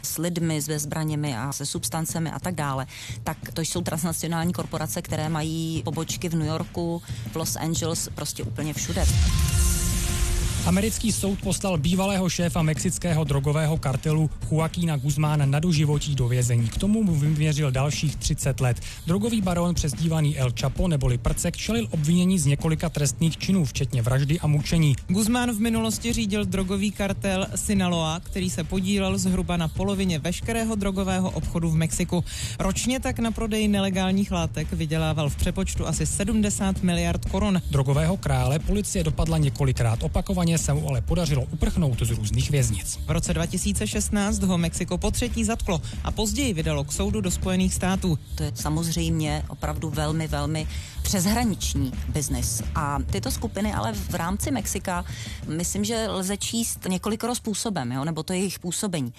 s 0.03 0.19
lidmi, 0.19 0.61
s 0.61 0.79
zbraněmi 0.79 1.37
a 1.37 1.53
se 1.53 1.67
substancemi 1.67 2.31
a 2.31 2.39
tak 2.39 2.55
dále, 2.55 2.87
tak 3.25 3.39
to 3.55 3.61
jsou 3.61 3.83
transnacionální 3.83 4.53
korporace, 4.53 5.03
které 5.03 5.29
mají 5.29 5.83
pobočky 5.85 6.29
v 6.29 6.35
New 6.35 6.49
Yorku, 6.49 7.03
v 7.33 7.37
Los 7.37 7.57
Angeles, 7.57 8.09
prostě 8.15 8.43
úplně 8.43 8.75
všude. 8.75 9.05
Americký 10.67 11.13
soud 11.13 11.43
poslal 11.43 11.79
bývalého 11.79 12.29
šéfa 12.31 12.63
mexického 12.63 13.25
drogového 13.25 13.77
kartelu 13.77 14.31
Joaquína 14.53 14.97
Guzmána 14.97 15.47
na 15.47 15.61
doživotí 15.61 16.15
do 16.15 16.29
vězení. 16.29 16.69
K 16.69 16.77
tomu 16.77 17.03
mu 17.03 17.15
vyměřil 17.15 17.71
dalších 17.71 18.17
30 18.17 18.61
let. 18.61 18.81
Drogový 19.07 19.41
baron 19.41 19.75
přezdívaný 19.75 20.39
El 20.39 20.53
Chapo 20.61 20.89
neboli 20.89 21.19
Prcek 21.19 21.57
čelil 21.57 21.89
obvinění 21.91 22.39
z 22.39 22.47
několika 22.47 22.89
trestných 22.89 23.39
činů, 23.39 23.65
včetně 23.65 24.03
vraždy 24.03 24.41
a 24.41 24.47
mučení. 24.47 24.97
Guzmán 25.09 25.51
v 25.53 25.61
minulosti 25.61 26.13
řídil 26.13 26.45
drogový 26.45 26.91
kartel 26.91 27.47
Sinaloa, 27.55 28.21
který 28.21 28.51
se 28.51 28.65
podílel 28.65 29.19
zhruba 29.19 29.57
na 29.57 29.69
polovině 29.69 30.19
veškerého 30.19 30.75
drogového 30.75 31.31
obchodu 31.31 31.71
v 31.71 31.75
Mexiku. 31.75 32.25
Ročně 32.59 33.01
tak 33.01 33.19
na 33.19 33.31
prodeji 33.31 33.69
nelegálních 33.69 34.33
látek 34.33 34.73
vydělával 34.73 35.31
v 35.31 35.37
přepočtu 35.37 35.87
asi 35.87 36.07
70 36.07 36.83
miliard 36.83 37.25
korun. 37.25 37.63
Drogového 37.71 38.17
krále 38.17 38.59
policie 38.59 39.05
dopadla 39.05 39.39
několikrát 39.39 40.03
opakovaně 40.03 40.52
Následně 40.53 40.65
se 40.65 40.81
mu 40.81 40.89
ale 40.89 41.01
podařilo 41.01 41.43
uprchnout 41.51 42.03
z 42.03 42.11
různých 42.11 42.51
věznic. 42.51 42.99
V 43.07 43.11
roce 43.11 43.35
2016 43.35 44.43
ho 44.43 44.59
Mexiko 44.59 44.99
po 44.99 45.11
třetí 45.11 45.45
zatklo 45.45 45.81
a 46.05 46.11
později 46.11 46.55
vydalo 46.55 46.85
k 46.85 46.93
soudu 46.93 47.21
do 47.21 47.31
Spojených 47.31 47.75
států. 47.75 48.19
To 48.35 48.43
je 48.43 48.53
samozřejmě 48.55 49.45
opravdu 49.49 49.91
velmi, 49.91 50.29
velmi 50.29 50.67
přeshraniční 51.03 51.93
biznis. 52.09 52.63
A 52.75 52.99
tyto 53.11 53.31
skupiny 53.31 53.73
ale 53.73 53.93
v 53.93 54.15
rámci 54.15 54.51
Mexika 54.51 55.05
myslím, 55.49 55.85
že 55.85 56.09
lze 56.09 56.37
číst 56.37 56.87
několikoro 56.89 57.35
způsobem, 57.35 57.93
jo? 57.93 58.05
nebo 58.05 58.23
to 58.23 58.33
je 58.33 58.39
jejich 58.39 58.59
působení 58.59 59.13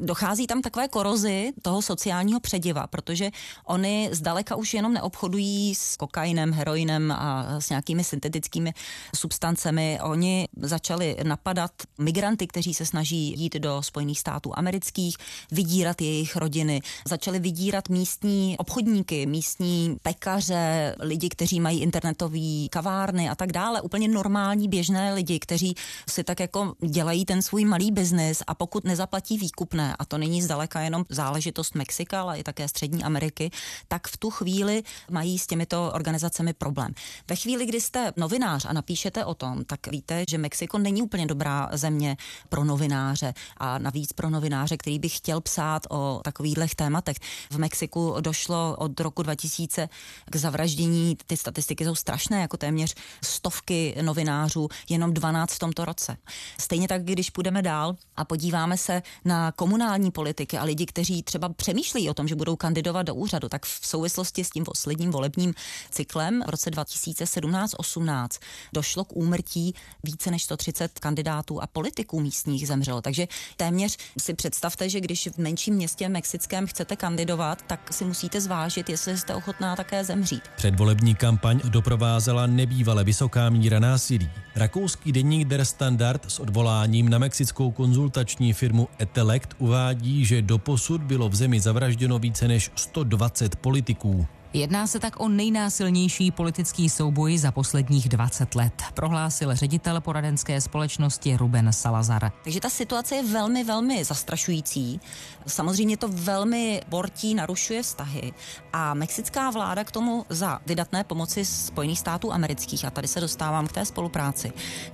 dochází 0.00 0.46
tam 0.46 0.62
takové 0.62 0.88
korozy 0.88 1.52
toho 1.62 1.82
sociálního 1.82 2.40
přediva, 2.40 2.86
protože 2.86 3.30
oni 3.64 4.08
zdaleka 4.12 4.56
už 4.56 4.74
jenom 4.74 4.92
neobchodují 4.92 5.74
s 5.74 5.96
kokainem, 5.96 6.52
heroinem 6.52 7.12
a 7.12 7.60
s 7.60 7.70
nějakými 7.70 8.04
syntetickými 8.04 8.72
substancemi. 9.16 9.98
Oni 10.02 10.48
začali 10.62 11.16
napadat 11.22 11.70
migranty, 11.98 12.46
kteří 12.46 12.74
se 12.74 12.86
snaží 12.86 13.34
jít 13.36 13.54
do 13.54 13.82
Spojených 13.82 14.20
států 14.20 14.52
amerických, 14.54 15.16
vydírat 15.52 16.00
jejich 16.00 16.36
rodiny, 16.36 16.80
začali 17.08 17.38
vydírat 17.38 17.88
místní 17.88 18.56
obchodníky, 18.58 19.26
místní 19.26 19.96
pekaře, 20.02 20.96
lidi, 21.00 21.28
kteří 21.28 21.60
mají 21.60 21.80
internetové 21.80 22.68
kavárny 22.70 23.28
a 23.28 23.34
tak 23.34 23.52
dále. 23.52 23.80
Úplně 23.80 24.08
normální 24.08 24.68
běžné 24.68 25.14
lidi, 25.14 25.38
kteří 25.38 25.74
si 26.08 26.24
tak 26.24 26.40
jako 26.40 26.74
dělají 26.86 27.24
ten 27.24 27.42
svůj 27.42 27.64
malý 27.64 27.90
biznis 27.90 28.42
a 28.46 28.54
pokud 28.54 28.84
nezaplatí 28.84 29.38
výkupné, 29.38 29.89
a 29.98 30.04
to 30.04 30.18
není 30.18 30.42
zdaleka 30.42 30.80
jenom 30.80 31.04
záležitost 31.08 31.74
Mexika, 31.74 32.20
ale 32.20 32.38
i 32.38 32.42
také 32.42 32.68
Střední 32.68 33.04
Ameriky, 33.04 33.50
tak 33.88 34.08
v 34.08 34.16
tu 34.16 34.30
chvíli 34.30 34.82
mají 35.10 35.38
s 35.38 35.46
těmito 35.46 35.92
organizacemi 35.94 36.52
problém. 36.52 36.94
Ve 37.28 37.36
chvíli, 37.36 37.66
kdy 37.66 37.80
jste 37.80 38.12
novinář 38.16 38.64
a 38.64 38.72
napíšete 38.72 39.24
o 39.24 39.34
tom, 39.34 39.64
tak 39.64 39.86
víte, 39.86 40.24
že 40.28 40.38
Mexiko 40.38 40.78
není 40.78 41.02
úplně 41.02 41.26
dobrá 41.26 41.68
země 41.72 42.16
pro 42.48 42.64
novináře 42.64 43.34
a 43.56 43.78
navíc 43.78 44.12
pro 44.12 44.30
novináře, 44.30 44.76
který 44.76 44.98
by 44.98 45.08
chtěl 45.08 45.40
psát 45.40 45.86
o 45.90 46.20
takovýchhle 46.24 46.66
tématech. 46.76 47.16
V 47.50 47.58
Mexiku 47.58 48.16
došlo 48.20 48.76
od 48.78 49.00
roku 49.00 49.22
2000 49.22 49.88
k 50.30 50.36
zavraždění, 50.36 51.16
ty 51.26 51.36
statistiky 51.36 51.84
jsou 51.84 51.94
strašné, 51.94 52.40
jako 52.40 52.56
téměř 52.56 52.94
stovky 53.24 53.96
novinářů, 54.02 54.68
jenom 54.88 55.14
12 55.14 55.52
v 55.52 55.58
tomto 55.58 55.84
roce. 55.84 56.16
Stejně 56.60 56.88
tak, 56.88 57.04
když 57.04 57.30
půjdeme 57.30 57.62
dál 57.62 57.96
a 58.16 58.24
podíváme 58.24 58.76
se 58.76 59.02
na 59.24 59.52
komunikaci 59.52 59.79
komunální 59.80 60.10
politiky 60.10 60.58
a 60.58 60.64
lidi, 60.64 60.86
kteří 60.86 61.22
třeba 61.22 61.48
přemýšlejí 61.48 62.10
o 62.10 62.14
tom, 62.14 62.28
že 62.28 62.34
budou 62.34 62.56
kandidovat 62.56 63.02
do 63.02 63.14
úřadu, 63.14 63.48
tak 63.48 63.66
v 63.66 63.86
souvislosti 63.86 64.44
s 64.44 64.50
tím 64.50 64.64
posledním 64.64 65.10
volebním 65.10 65.54
cyklem 65.90 66.42
v 66.46 66.50
roce 66.50 66.70
2017-18 66.70 68.28
došlo 68.72 69.04
k 69.04 69.16
úmrtí 69.16 69.74
více 70.04 70.30
než 70.30 70.42
130 70.44 70.98
kandidátů 70.98 71.62
a 71.62 71.66
politiků 71.66 72.20
místních 72.20 72.68
zemřelo. 72.68 73.00
Takže 73.00 73.26
téměř 73.56 73.96
si 74.18 74.34
představte, 74.34 74.88
že 74.88 75.00
když 75.00 75.26
v 75.26 75.38
menším 75.38 75.74
městě 75.74 76.08
mexickém 76.08 76.66
chcete 76.66 76.96
kandidovat, 76.96 77.62
tak 77.66 77.92
si 77.92 78.04
musíte 78.04 78.40
zvážit, 78.40 78.88
jestli 78.88 79.18
jste 79.18 79.34
ochotná 79.34 79.76
také 79.76 80.04
zemřít. 80.04 80.42
Předvolební 80.56 81.14
kampaň 81.14 81.60
doprovázela 81.64 82.46
nebývale 82.46 83.04
vysoká 83.04 83.50
míra 83.50 83.78
násilí. 83.78 84.30
Rakouský 84.56 85.12
deník 85.12 85.48
Der 85.48 85.64
Standard 85.64 86.30
s 86.30 86.38
odvoláním 86.38 87.08
na 87.08 87.18
mexickou 87.18 87.70
konzultační 87.70 88.52
firmu 88.52 88.88
Etelect 89.00 89.48
uvádí, 89.60 90.24
že 90.24 90.42
doposud 90.42 91.02
bylo 91.02 91.28
v 91.28 91.34
zemi 91.34 91.60
zavražděno 91.60 92.18
více 92.18 92.48
než 92.48 92.70
120 92.74 93.56
politiků. 93.56 94.26
Jedná 94.52 94.86
se 94.86 95.00
tak 95.00 95.20
o 95.20 95.28
nejnásilnější 95.28 96.30
politický 96.30 96.88
souboj 96.88 97.38
za 97.38 97.52
posledních 97.52 98.08
20 98.08 98.54
let, 98.54 98.82
prohlásil 98.94 99.56
ředitel 99.56 100.00
poradenské 100.00 100.60
společnosti 100.60 101.36
Ruben 101.36 101.72
Salazar. 101.72 102.32
Takže 102.44 102.60
ta 102.60 102.70
situace 102.70 103.16
je 103.16 103.22
velmi, 103.22 103.64
velmi 103.64 104.04
zastrašující. 104.04 105.00
Samozřejmě 105.46 105.96
to 105.96 106.08
velmi 106.08 106.80
bortí, 106.88 107.34
narušuje 107.34 107.82
vztahy 107.82 108.32
a 108.72 108.94
mexická 108.94 109.50
vláda 109.50 109.84
k 109.84 109.90
tomu 109.90 110.26
za 110.28 110.60
vydatné 110.66 111.04
pomoci 111.04 111.44
Spojených 111.44 111.98
států 111.98 112.32
amerických, 112.32 112.84
a 112.84 112.90
tady 112.90 113.08
se 113.08 113.20
dostávám 113.20 113.66
k 113.66 113.72
té 113.72 113.84
spolupráci, 113.84 114.52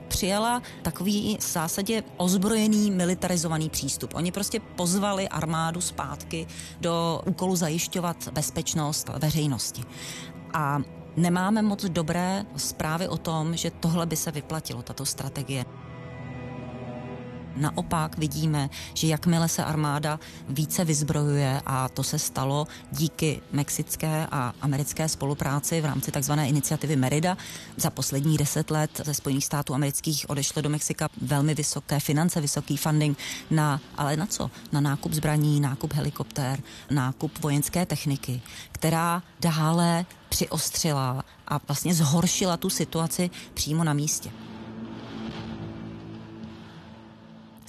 přijala 0.08 0.62
takový 0.82 1.36
v 1.40 1.52
zásadě 1.52 2.02
ozbrojený, 2.16 2.90
militarizovaný 2.90 3.70
přístup. 3.70 4.14
Oni 4.14 4.32
prostě 4.32 4.60
pozvali 4.60 5.28
armádu 5.28 5.80
zpátky 5.80 6.46
do 6.80 7.22
úkolu 7.26 7.56
zajišťovat 7.56 8.28
bezpečnost 8.28 9.08
veřejnosti 9.08 9.45
veřejnosti. 9.46 9.84
A 10.52 10.78
nemáme 11.16 11.62
moc 11.62 11.84
dobré 11.84 12.44
zprávy 12.56 13.08
o 13.08 13.16
tom, 13.16 13.56
že 13.56 13.70
tohle 13.70 14.06
by 14.06 14.16
se 14.16 14.30
vyplatilo, 14.30 14.82
tato 14.82 15.06
strategie. 15.06 15.64
Naopak 17.56 18.18
vidíme, 18.18 18.70
že 18.94 19.06
jakmile 19.06 19.48
se 19.48 19.64
armáda 19.64 20.20
více 20.48 20.84
vyzbrojuje, 20.84 21.60
a 21.66 21.88
to 21.88 22.02
se 22.02 22.18
stalo 22.18 22.66
díky 22.92 23.40
mexické 23.52 24.26
a 24.30 24.54
americké 24.60 25.08
spolupráci 25.08 25.80
v 25.80 25.84
rámci 25.84 26.12
tzv. 26.12 26.32
iniciativy 26.32 26.96
Merida, 26.96 27.36
za 27.76 27.90
poslední 27.90 28.36
deset 28.36 28.70
let 28.70 29.00
ze 29.04 29.14
Spojených 29.14 29.44
států 29.44 29.74
amerických 29.74 30.30
odešlo 30.30 30.62
do 30.62 30.68
Mexika 30.68 31.08
velmi 31.22 31.54
vysoké 31.54 32.00
finance, 32.00 32.40
vysoký 32.40 32.76
funding 32.76 33.18
na, 33.50 33.80
ale 33.96 34.16
na 34.16 34.26
co? 34.26 34.50
Na 34.72 34.80
nákup 34.80 35.12
zbraní, 35.12 35.60
nákup 35.60 35.92
helikoptér, 35.92 36.60
nákup 36.90 37.38
vojenské 37.38 37.86
techniky, 37.86 38.42
která 38.72 39.22
dále 39.40 40.06
přiostřila 40.28 41.24
a 41.48 41.60
vlastně 41.68 41.94
zhoršila 41.94 42.56
tu 42.56 42.70
situaci 42.70 43.30
přímo 43.54 43.84
na 43.84 43.92
místě. 43.92 44.30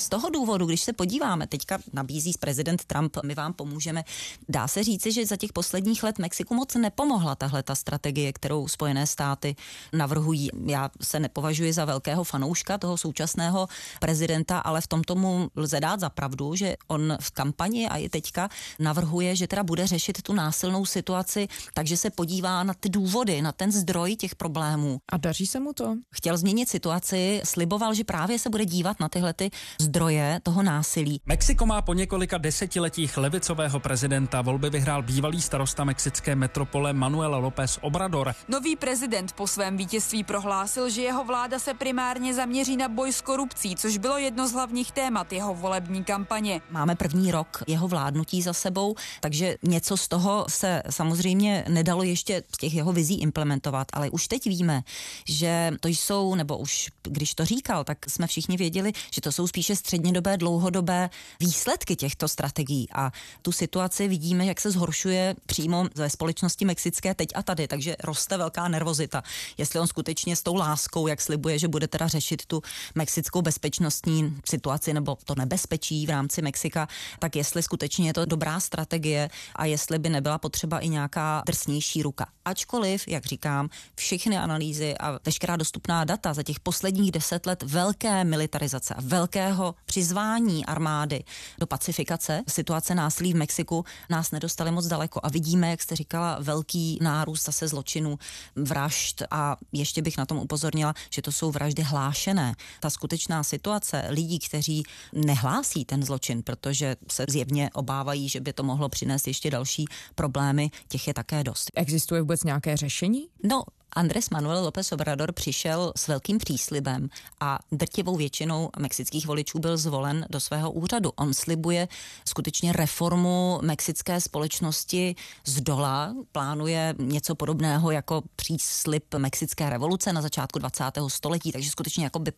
Z 0.08 0.10
toho 0.10 0.30
důvodu, 0.30 0.66
když 0.66 0.82
se 0.82 0.94
podíváme, 0.94 1.48
teďka 1.48 1.80
nabízí 1.94 2.34
prezident 2.40 2.86
Trump, 2.86 3.18
my 3.24 3.36
vám 3.36 3.54
pomůžeme, 3.54 4.04
dá 4.50 4.68
se 4.68 4.84
říci, 4.84 5.12
že 5.12 5.26
za 5.26 5.36
těch 5.36 5.54
posledních 5.54 6.04
let 6.04 6.20
Mexiku 6.20 6.54
moc 6.54 6.76
nepomohla 6.76 7.36
tahle 7.36 7.64
ta 7.64 7.76
strategie, 7.76 8.34
kterou 8.34 8.68
Spojené 8.68 9.08
státy 9.08 9.56
navrhují. 9.94 10.50
Já 10.66 10.90
se 11.02 11.20
nepovažuji 11.20 11.74
za 11.74 11.86
velkého 11.86 12.24
fanouška 12.24 12.78
toho 12.78 12.98
současného 12.98 13.68
prezidenta, 14.00 14.60
ale 14.60 14.82
v 14.82 14.88
tom 14.88 15.04
tomu 15.04 15.50
lze 15.56 15.80
dát 15.80 16.00
za 16.00 16.10
pravdu, 16.10 16.56
že 16.56 16.76
on 16.88 17.18
v 17.22 17.32
kampani 17.32 17.90
a 17.90 17.98
i 17.98 18.10
teďka 18.10 18.50
navrhuje, 18.80 19.36
že 19.36 19.48
teda 19.48 19.64
bude 19.64 19.88
řešit 19.88 20.22
tu 20.22 20.34
násilnou 20.34 20.86
situaci, 20.86 21.48
takže 21.74 21.98
se 21.98 22.10
podívá 22.10 22.64
na 22.64 22.74
ty 22.74 22.90
důvody, 22.90 23.42
na 23.42 23.52
ten 23.52 23.72
zdroj 23.72 24.16
těch 24.16 24.36
problémů. 24.36 24.98
A 25.12 25.18
daří 25.18 25.48
se 25.48 25.60
mu 25.60 25.74
to? 25.74 25.96
Chtěl 26.12 26.38
změnit 26.38 26.70
situaci, 26.70 27.42
sliboval, 27.44 27.94
že 27.94 28.04
právě 28.04 28.40
se 28.40 28.50
bude 28.50 28.66
dívat 28.66 29.00
na 29.00 29.10
tyhle 29.10 29.34
ty 29.34 29.50
zdroje 29.82 29.97
toho 30.44 30.64
násilí. 30.64 31.22
Mexiko 31.26 31.66
má 31.66 31.82
po 31.82 31.94
několika 31.94 32.38
desetiletích 32.38 33.18
levicového 33.18 33.80
prezidenta 33.80 34.42
volby 34.42 34.70
vyhrál 34.70 35.04
bývalý 35.04 35.42
starosta 35.42 35.84
mexické 35.84 36.36
metropole 36.36 36.94
Manuel 36.94 37.40
López 37.40 37.80
Obrador. 37.82 38.36
Nový 38.48 38.76
prezident 38.76 39.34
po 39.34 39.48
svém 39.48 39.78
vítězství 39.78 40.24
prohlásil, 40.24 40.90
že 40.90 41.02
jeho 41.02 41.24
vláda 41.26 41.60
se 41.60 41.74
primárně 41.74 42.34
zaměří 42.34 42.78
na 42.78 42.90
boj 42.90 43.14
s 43.14 43.22
korupcí, 43.22 43.76
což 43.76 43.98
bylo 43.98 44.18
jedno 44.18 44.48
z 44.48 44.52
hlavních 44.52 44.92
témat 44.92 45.34
jeho 45.34 45.54
volební 45.54 46.04
kampaně. 46.04 46.62
Máme 46.72 46.96
první 46.96 47.32
rok 47.32 47.64
jeho 47.68 47.88
vládnutí 47.88 48.42
za 48.42 48.54
sebou, 48.54 48.96
takže 49.22 49.56
něco 49.64 49.98
z 49.98 50.08
toho 50.08 50.46
se 50.50 50.84
samozřejmě 50.90 51.66
nedalo 51.68 52.04
ještě 52.04 52.44
z 52.56 52.58
těch 52.58 52.74
jeho 52.74 52.94
vizí 52.94 53.22
implementovat, 53.22 53.88
ale 53.94 54.10
už 54.10 54.28
teď 54.28 54.46
víme, 54.46 54.82
že 55.28 55.72
to 55.80 55.88
jsou, 55.88 56.36
nebo 56.36 56.58
už 56.58 56.90
když 57.04 57.36
to 57.36 57.46
říkal, 57.46 57.84
tak 57.84 58.10
jsme 58.10 58.28
všichni 58.28 58.58
věděli, 58.58 58.92
že 59.14 59.22
to 59.22 59.32
jsou 59.32 59.48
spíše 59.48 59.76
střednědobé, 59.88 60.38
dlouhodobé 60.38 61.10
výsledky 61.40 61.96
těchto 61.96 62.28
strategií. 62.28 62.88
A 62.94 63.12
tu 63.42 63.52
situaci 63.52 64.08
vidíme, 64.08 64.46
jak 64.46 64.62
se 64.62 64.72
zhoršuje 64.72 65.36
přímo 65.46 65.86
ve 65.96 66.10
společnosti 66.10 66.66
mexické 66.66 67.14
teď 67.14 67.30
a 67.36 67.44
tady, 67.44 67.68
takže 67.68 67.96
roste 68.04 68.38
velká 68.38 68.68
nervozita. 68.68 69.24
Jestli 69.58 69.80
on 69.80 69.88
skutečně 69.88 70.36
s 70.36 70.44
tou 70.44 70.56
láskou, 70.56 71.08
jak 71.08 71.22
slibuje, 71.22 71.60
že 71.60 71.68
bude 71.68 71.88
teda 71.88 72.08
řešit 72.08 72.46
tu 72.46 72.62
mexickou 72.96 73.42
bezpečnostní 73.42 74.38
situaci 74.50 74.94
nebo 74.94 75.18
to 75.26 75.36
nebezpečí 75.36 76.06
v 76.06 76.10
rámci 76.10 76.42
Mexika, 76.42 76.88
tak 77.20 77.36
jestli 77.36 77.64
skutečně 77.64 78.10
je 78.10 78.14
to 78.14 78.26
dobrá 78.26 78.60
strategie 78.60 79.30
a 79.56 79.66
jestli 79.66 80.00
by 80.00 80.10
nebyla 80.10 80.38
potřeba 80.38 80.80
i 80.80 80.90
nějaká 80.90 81.44
drsnější 81.46 82.04
ruka. 82.04 82.28
Ačkoliv, 82.48 83.08
jak 83.08 83.26
říkám, 83.26 83.70
všechny 83.96 84.38
analýzy 84.38 84.98
a 84.98 85.20
veškerá 85.26 85.56
dostupná 85.56 86.04
data 86.04 86.34
za 86.34 86.44
těch 86.44 86.60
posledních 86.60 87.12
deset 87.12 87.46
let 87.46 87.64
velké 87.64 88.24
militarizace 88.24 88.94
a 88.94 89.02
velkého 89.02 89.76
přizvání 89.86 90.66
armády 90.66 91.24
do 91.60 91.68
pacifikace 91.68 92.44
situace 92.48 92.96
násilí 92.96 93.34
v 93.34 93.36
Mexiku 93.36 93.86
nás 94.10 94.32
nedostali 94.32 94.72
moc 94.72 94.88
daleko 94.88 95.20
a 95.24 95.30
vidíme, 95.30 95.70
jak 95.70 95.82
jste 95.82 95.96
říkala, 95.96 96.38
velký 96.40 97.00
nárůst 97.02 97.46
zase 97.46 97.68
zločinů, 97.68 98.20
vražd 98.56 99.24
a 99.32 99.58
ještě 99.72 100.02
bych 100.02 100.18
na 100.18 100.26
tom 100.26 100.38
upozornila, 100.38 100.94
že 101.10 101.22
to 101.22 101.32
jsou 101.32 101.52
vraždy 101.52 101.84
hlášené. 101.84 102.56
Ta 102.80 102.90
skutečná 102.90 103.44
situace 103.44 104.06
lidí, 104.10 104.40
kteří 104.40 104.84
nehlásí 105.14 105.86
ten 105.86 106.04
zločin, 106.04 106.44
protože 106.44 106.96
se 107.12 107.26
zjevně 107.30 107.70
obávají, 107.74 108.30
že 108.30 108.40
by 108.40 108.54
to 108.54 108.64
mohlo 108.64 108.90
přinést 108.90 109.28
ještě 109.28 109.52
další 109.52 109.86
problémy, 110.16 110.72
těch 110.88 111.08
je 111.08 111.14
také 111.14 111.44
dost. 111.44 111.72
Existuje 111.76 112.22
vůbec 112.22 112.37
nějaké 112.44 112.78
řešení? 112.78 113.28
No, 113.44 113.64
Andres 113.94 114.30
Manuel 114.30 114.64
López 114.64 114.92
Obrador 114.92 115.32
přišel 115.32 115.94
s 115.96 116.08
velkým 116.08 116.38
příslibem 116.38 117.10
a 117.40 117.60
drtivou 117.72 118.16
většinou 118.16 118.70
mexických 118.80 119.28
voličů 119.28 119.60
byl 119.60 119.78
zvolen 119.78 120.26
do 120.30 120.40
svého 120.40 120.72
úřadu. 120.72 121.12
On 121.16 121.34
slibuje 121.34 121.88
skutečně 122.26 122.74
reformu 122.74 123.60
mexické 123.62 124.22
společnosti 124.22 125.16
z 125.46 125.62
dola, 125.62 126.16
plánuje 126.32 126.96
něco 127.00 127.36
podobného 127.36 127.92
jako 127.92 128.24
příslib 128.36 129.14
mexické 129.18 129.70
revoluce 129.70 130.14
na 130.14 130.22
začátku 130.22 130.60
20. 130.60 130.84
století, 131.08 131.52
takže 131.52 131.70
skutečně 131.70 132.04
jako 132.04 132.20
by 132.20 132.32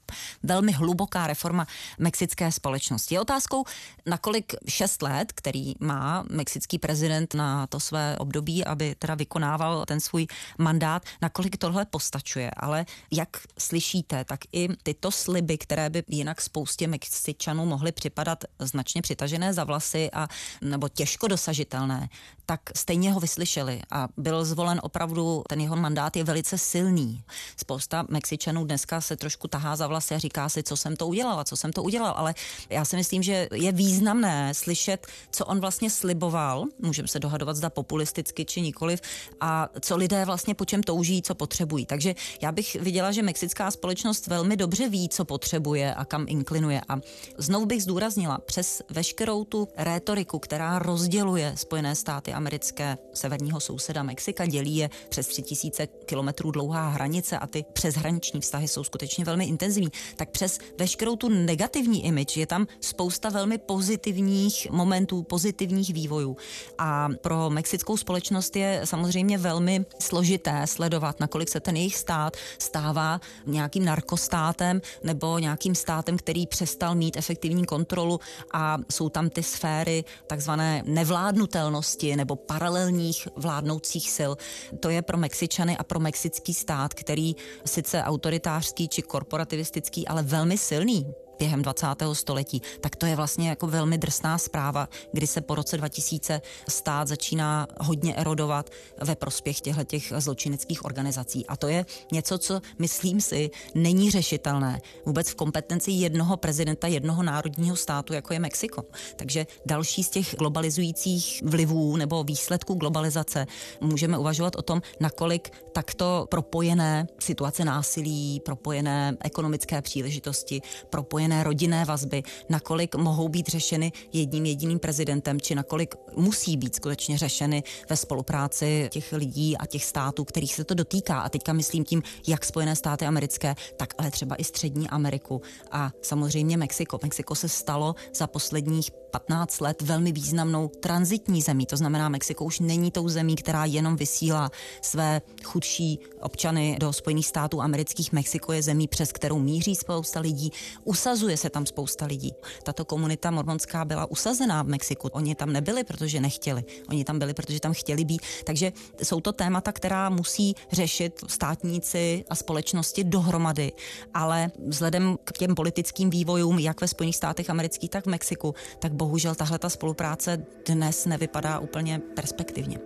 velmi 0.44 0.72
hluboká 0.72 1.28
reforma 1.28 1.68
mexické 2.00 2.52
společnosti. 2.52 3.16
Je 3.16 3.22
otázkou, 3.22 3.64
nakolik 4.06 4.54
šest 4.68 5.02
let, 5.02 5.32
který 5.32 5.74
má 5.80 6.26
mexický 6.30 6.80
prezident 6.80 7.34
na 7.34 7.68
to 7.68 7.80
své 7.80 8.18
období, 8.18 8.66
aby 8.66 8.96
teda 9.00 9.16
vykonával 9.16 9.86
ten 9.86 10.00
svůj 10.00 10.28
mandát, 10.58 11.04
nakolik 11.22 11.39
tohle 11.58 11.86
postačuje. 11.86 12.52
Ale 12.58 12.86
jak 13.12 13.38
slyšíte, 13.60 14.26
tak 14.26 14.40
i 14.52 14.68
tyto 14.84 15.12
sliby, 15.12 15.58
které 15.58 15.90
by 15.90 16.04
jinak 16.08 16.42
spoustě 16.42 16.88
Mexičanů 16.88 17.66
mohly 17.66 17.92
připadat 17.92 18.44
značně 18.60 19.02
přitažené 19.02 19.54
za 19.54 19.64
vlasy 19.64 20.10
a 20.14 20.28
nebo 20.62 20.90
těžko 20.90 21.28
dosažitelné, 21.28 22.10
tak 22.46 22.62
stejně 22.76 23.14
ho 23.14 23.20
vyslyšeli 23.20 23.82
a 23.92 24.08
byl 24.18 24.46
zvolen 24.46 24.80
opravdu, 24.84 25.44
ten 25.50 25.62
jeho 25.62 25.76
mandát 25.76 26.16
je 26.16 26.24
velice 26.24 26.58
silný. 26.58 27.24
Spousta 27.58 28.06
Mexičanů 28.10 28.66
dneska 28.66 29.02
se 29.02 29.18
trošku 29.18 29.48
tahá 29.48 29.76
za 29.76 29.88
vlasy 29.88 30.16
a 30.16 30.18
říká 30.18 30.50
si, 30.50 30.64
co 30.64 30.78
jsem 30.78 30.96
to 30.96 31.08
udělala, 31.08 31.44
co 31.44 31.58
jsem 31.58 31.74
to 31.74 31.84
udělal, 31.84 32.14
ale 32.18 32.36
já 32.70 32.86
si 32.86 32.96
myslím, 32.96 33.24
že 33.24 33.48
je 33.54 33.72
významné 33.72 34.54
slyšet, 34.54 35.08
co 35.32 35.46
on 35.46 35.60
vlastně 35.60 35.90
sliboval, 35.90 36.66
můžeme 36.80 37.08
se 37.08 37.20
dohadovat 37.20 37.56
zda 37.56 37.70
populisticky 37.70 38.46
či 38.46 38.62
nikoliv, 38.62 39.02
a 39.42 39.70
co 39.82 39.98
lidé 39.98 40.26
vlastně 40.26 40.56
po 40.56 40.66
čem 40.66 40.84
touží, 40.84 41.22
co 41.30 41.36
potřebují. 41.36 41.86
Takže 41.86 42.16
já 42.42 42.52
bych 42.52 42.76
viděla, 42.76 43.12
že 43.12 43.22
mexická 43.22 43.72
společnost 43.72 44.28
velmi 44.28 44.58
dobře 44.58 44.90
ví, 44.90 45.10
co 45.10 45.26
potřebuje 45.26 45.94
a 45.94 46.06
kam 46.06 46.26
inklinuje. 46.28 46.82
A 46.90 46.98
znovu 47.38 47.66
bych 47.66 47.84
zdůraznila, 47.84 48.38
přes 48.38 48.82
veškerou 48.90 49.44
tu 49.46 49.68
rétoriku, 49.78 50.40
která 50.40 50.80
rozděluje 50.80 51.54
Spojené 51.56 51.96
státy 51.96 52.34
americké 52.34 52.98
severního 53.14 53.60
souseda 53.60 54.04
Mexika, 54.04 54.46
dělí 54.46 54.76
je 54.76 54.90
přes 55.10 55.28
3000 55.28 55.88
kilometrů 56.06 56.52
dlouhá 56.52 56.90
hranice 56.90 57.38
a 57.38 57.48
ty 57.48 57.66
přeshraniční 57.74 58.42
vztahy 58.42 58.68
jsou 58.68 58.84
skutečně 58.84 59.26
velmi 59.26 59.46
intenzivní, 59.46 59.92
tak 60.16 60.30
přes 60.30 60.60
veškerou 60.78 61.16
tu 61.16 61.30
negativní 61.30 62.06
image 62.06 62.38
je 62.38 62.48
tam 62.48 62.68
spousta 62.82 63.30
velmi 63.30 63.58
pozitivních 63.58 64.68
momentů, 64.72 65.24
pozitivních 65.24 65.94
vývojů. 65.94 66.38
A 66.78 67.10
pro 67.22 67.50
mexickou 67.50 67.98
společnost 67.98 68.56
je 68.56 68.82
samozřejmě 68.84 69.38
velmi 69.38 69.86
složité 70.00 70.68
sledovat, 70.68 71.19
nakolik 71.20 71.50
se 71.50 71.60
ten 71.60 71.76
jejich 71.76 71.96
stát 71.96 72.38
stává 72.58 73.22
nějakým 73.46 73.86
narkostátem 73.86 74.82
nebo 75.04 75.40
nějakým 75.40 75.76
státem, 75.76 76.18
který 76.18 76.48
přestal 76.48 76.96
mít 76.96 77.18
efektivní 77.18 77.66
kontrolu 77.66 78.20
a 78.54 78.78
jsou 78.92 79.10
tam 79.10 79.30
ty 79.30 79.44
sféry 79.44 80.04
takzvané 80.28 80.84
nevládnutelnosti 80.86 82.16
nebo 82.16 82.36
paralelních 82.36 83.28
vládnoucích 83.36 84.12
sil. 84.18 84.32
To 84.80 84.90
je 84.90 85.02
pro 85.02 85.18
Mexičany 85.18 85.78
a 85.78 85.84
pro 85.84 86.00
mexický 86.00 86.54
stát, 86.54 86.94
který 86.94 87.36
sice 87.66 88.04
autoritářský 88.04 88.88
či 88.88 89.02
korporativistický, 89.02 90.08
ale 90.08 90.24
velmi 90.24 90.58
silný 90.58 91.14
během 91.40 91.62
20. 91.62 91.88
století, 92.14 92.62
tak 92.82 92.96
to 92.96 93.06
je 93.06 93.16
vlastně 93.16 93.50
jako 93.50 93.68
velmi 93.68 93.98
drsná 93.98 94.38
zpráva, 94.38 94.90
kdy 95.12 95.28
se 95.28 95.42
po 95.42 95.56
roce 95.56 95.78
2000 95.78 96.42
stát 96.70 97.08
začíná 97.08 97.68
hodně 97.80 98.16
erodovat 98.16 98.70
ve 99.02 99.16
prospěch 99.16 99.62
těchto 99.62 99.84
těch 99.84 100.14
zločineckých 100.18 100.86
organizací. 100.86 101.46
A 101.48 101.58
to 101.58 101.68
je 101.68 101.86
něco, 102.12 102.38
co 102.38 102.62
myslím 102.80 103.22
si 103.22 103.50
není 103.76 104.12
řešitelné 104.12 104.82
vůbec 105.06 105.30
v 105.30 105.36
kompetenci 105.36 105.92
jednoho 105.92 106.38
prezidenta 106.38 106.88
jednoho 106.88 107.24
národního 107.24 107.76
státu, 107.76 108.14
jako 108.14 108.34
je 108.34 108.40
Mexiko. 108.40 108.84
Takže 109.16 109.48
další 109.66 110.04
z 110.04 110.10
těch 110.10 110.36
globalizujících 110.36 111.44
vlivů 111.46 111.98
nebo 111.98 112.24
výsledků 112.24 112.74
globalizace 112.74 113.48
můžeme 113.82 114.18
uvažovat 114.18 114.56
o 114.56 114.62
tom, 114.62 114.82
nakolik 115.00 115.50
takto 115.72 116.28
propojené 116.30 117.08
situace 117.20 117.66
násilí, 117.66 118.40
propojené 118.46 119.18
ekonomické 119.22 119.82
příležitosti, 119.82 120.62
propojené 120.90 121.29
propojené 121.30 121.44
rodinné 121.44 121.86
vazby, 121.86 122.24
nakolik 122.50 122.96
mohou 122.96 123.30
být 123.30 123.48
řešeny 123.48 123.92
jedním 124.14 124.46
jediným 124.46 124.80
prezidentem, 124.80 125.42
či 125.42 125.56
nakolik 125.56 125.96
musí 126.16 126.58
být 126.58 126.76
skutečně 126.76 127.18
řešeny 127.18 127.64
ve 127.90 127.98
spolupráci 127.98 128.90
těch 128.92 129.14
lidí 129.14 129.58
a 129.58 129.66
těch 129.66 129.86
států, 129.86 130.26
kterých 130.26 130.56
se 130.56 130.64
to 130.64 130.74
dotýká. 130.74 131.22
A 131.22 131.30
teďka 131.30 131.54
myslím 131.54 131.84
tím, 131.84 132.04
jak 132.28 132.46
Spojené 132.46 132.76
státy 132.76 133.06
americké, 133.06 133.56
tak 133.78 133.94
ale 133.98 134.12
třeba 134.12 134.36
i 134.36 134.44
Střední 134.44 134.90
Ameriku 134.90 135.42
a 135.72 135.92
samozřejmě 136.02 136.58
Mexiko. 136.58 137.00
Mexiko 137.04 137.36
se 137.36 137.50
stalo 137.50 137.96
za 138.16 138.28
posledních 138.28 138.92
15 139.12 139.62
let 139.62 139.82
velmi 139.82 140.12
významnou 140.12 140.68
transitní 140.68 141.42
zemí. 141.42 141.66
To 141.66 141.78
znamená, 141.78 142.10
Mexiko 142.10 142.46
už 142.46 142.60
není 142.60 142.92
tou 142.92 143.10
zemí, 143.10 143.36
která 143.36 143.66
jenom 143.66 143.96
vysílá 143.96 144.52
své 144.82 145.22
chudší 145.44 146.00
občany 146.22 146.78
do 146.80 146.94
Spojených 146.94 147.28
států 147.28 147.62
amerických. 147.62 148.12
Mexiko 148.12 148.54
je 148.54 148.62
zemí, 148.62 148.88
přes 148.88 149.12
kterou 149.12 149.40
míří 149.40 149.76
spousta 149.76 150.20
lidí, 150.20 150.52
usazuje 150.84 151.38
se 151.38 151.50
tam 151.50 151.66
spousta 151.66 152.06
lidí. 152.06 152.34
Tato 152.64 152.86
komunita 152.86 153.32
mormonská 153.32 153.86
byla 153.86 154.12
usazená 154.12 154.64
v 154.64 154.68
Mexiku. 154.68 155.08
Oni 155.12 155.36
tam 155.36 155.54
nebyli, 155.54 155.84
protože 155.84 156.22
nechtěli. 156.22 156.64
Oni 156.90 157.04
tam 157.04 157.20
byli, 157.20 157.34
protože 157.34 157.60
tam 157.60 157.74
chtěli 157.74 158.06
být. 158.06 158.22
Takže 158.44 158.72
jsou 159.04 159.22
to 159.22 159.34
témata, 159.34 159.72
která 159.72 160.10
musí 160.10 160.56
řešit 160.72 161.24
státníci 161.28 162.26
a 162.30 162.36
společnosti 162.36 163.04
dohromady. 163.04 163.72
Ale 164.14 164.52
vzhledem 164.68 165.18
k 165.24 165.32
těm 165.32 165.56
politickým 165.56 166.10
vývojům, 166.10 166.60
jak 166.60 166.82
ve 166.82 166.88
Spojených 166.88 167.16
státech 167.16 167.50
amerických, 167.50 167.90
tak 167.90 168.06
v 168.06 168.10
Mexiku, 168.10 168.56
tak 168.80 168.94
bohužel 169.00 169.36
tahle 169.36 169.60
ta 169.60 169.70
spolupráce 169.70 170.46
dnes 170.68 171.06
nevypadá 171.06 171.60
úplně 171.60 172.02
perspektivně. 172.16 172.80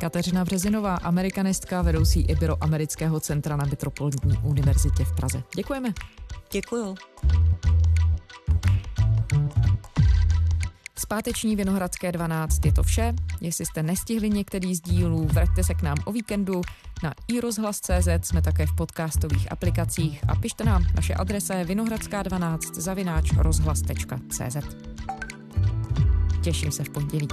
Kateřina 0.00 0.44
Březinová, 0.44 0.96
amerikanistka, 0.96 1.82
vedoucí 1.82 2.20
Iberoamerického 2.20 3.20
centra 3.20 3.56
na 3.56 3.64
Metropolitní 3.64 4.38
univerzitě 4.42 5.04
v 5.04 5.12
Praze. 5.12 5.42
Děkujeme. 5.56 5.92
Děkuju. 6.52 6.94
Zpáteční 11.02 11.56
Vinohradské 11.56 12.12
12 12.12 12.66
je 12.66 12.72
to 12.72 12.82
vše. 12.82 13.14
Jestli 13.40 13.66
jste 13.66 13.82
nestihli 13.82 14.30
některý 14.30 14.74
z 14.74 14.80
dílů, 14.80 15.28
vraťte 15.32 15.64
se 15.64 15.74
k 15.74 15.82
nám 15.82 15.96
o 16.04 16.12
víkendu. 16.12 16.60
Na 17.02 17.14
iRozhlas.cz 17.28 18.08
jsme 18.22 18.42
také 18.42 18.66
v 18.66 18.76
podcastových 18.76 19.52
aplikacích 19.52 20.20
a 20.28 20.36
pište 20.36 20.64
nám. 20.64 20.84
Naše 20.94 21.14
adresa 21.14 21.54
je 21.54 21.64
vinohradská12 21.64 22.58
zavináč 22.74 23.32
rozhlas.cz 23.36 24.56
Těším 26.42 26.72
se 26.72 26.84
v 26.84 26.88
pondělí. 26.88 27.28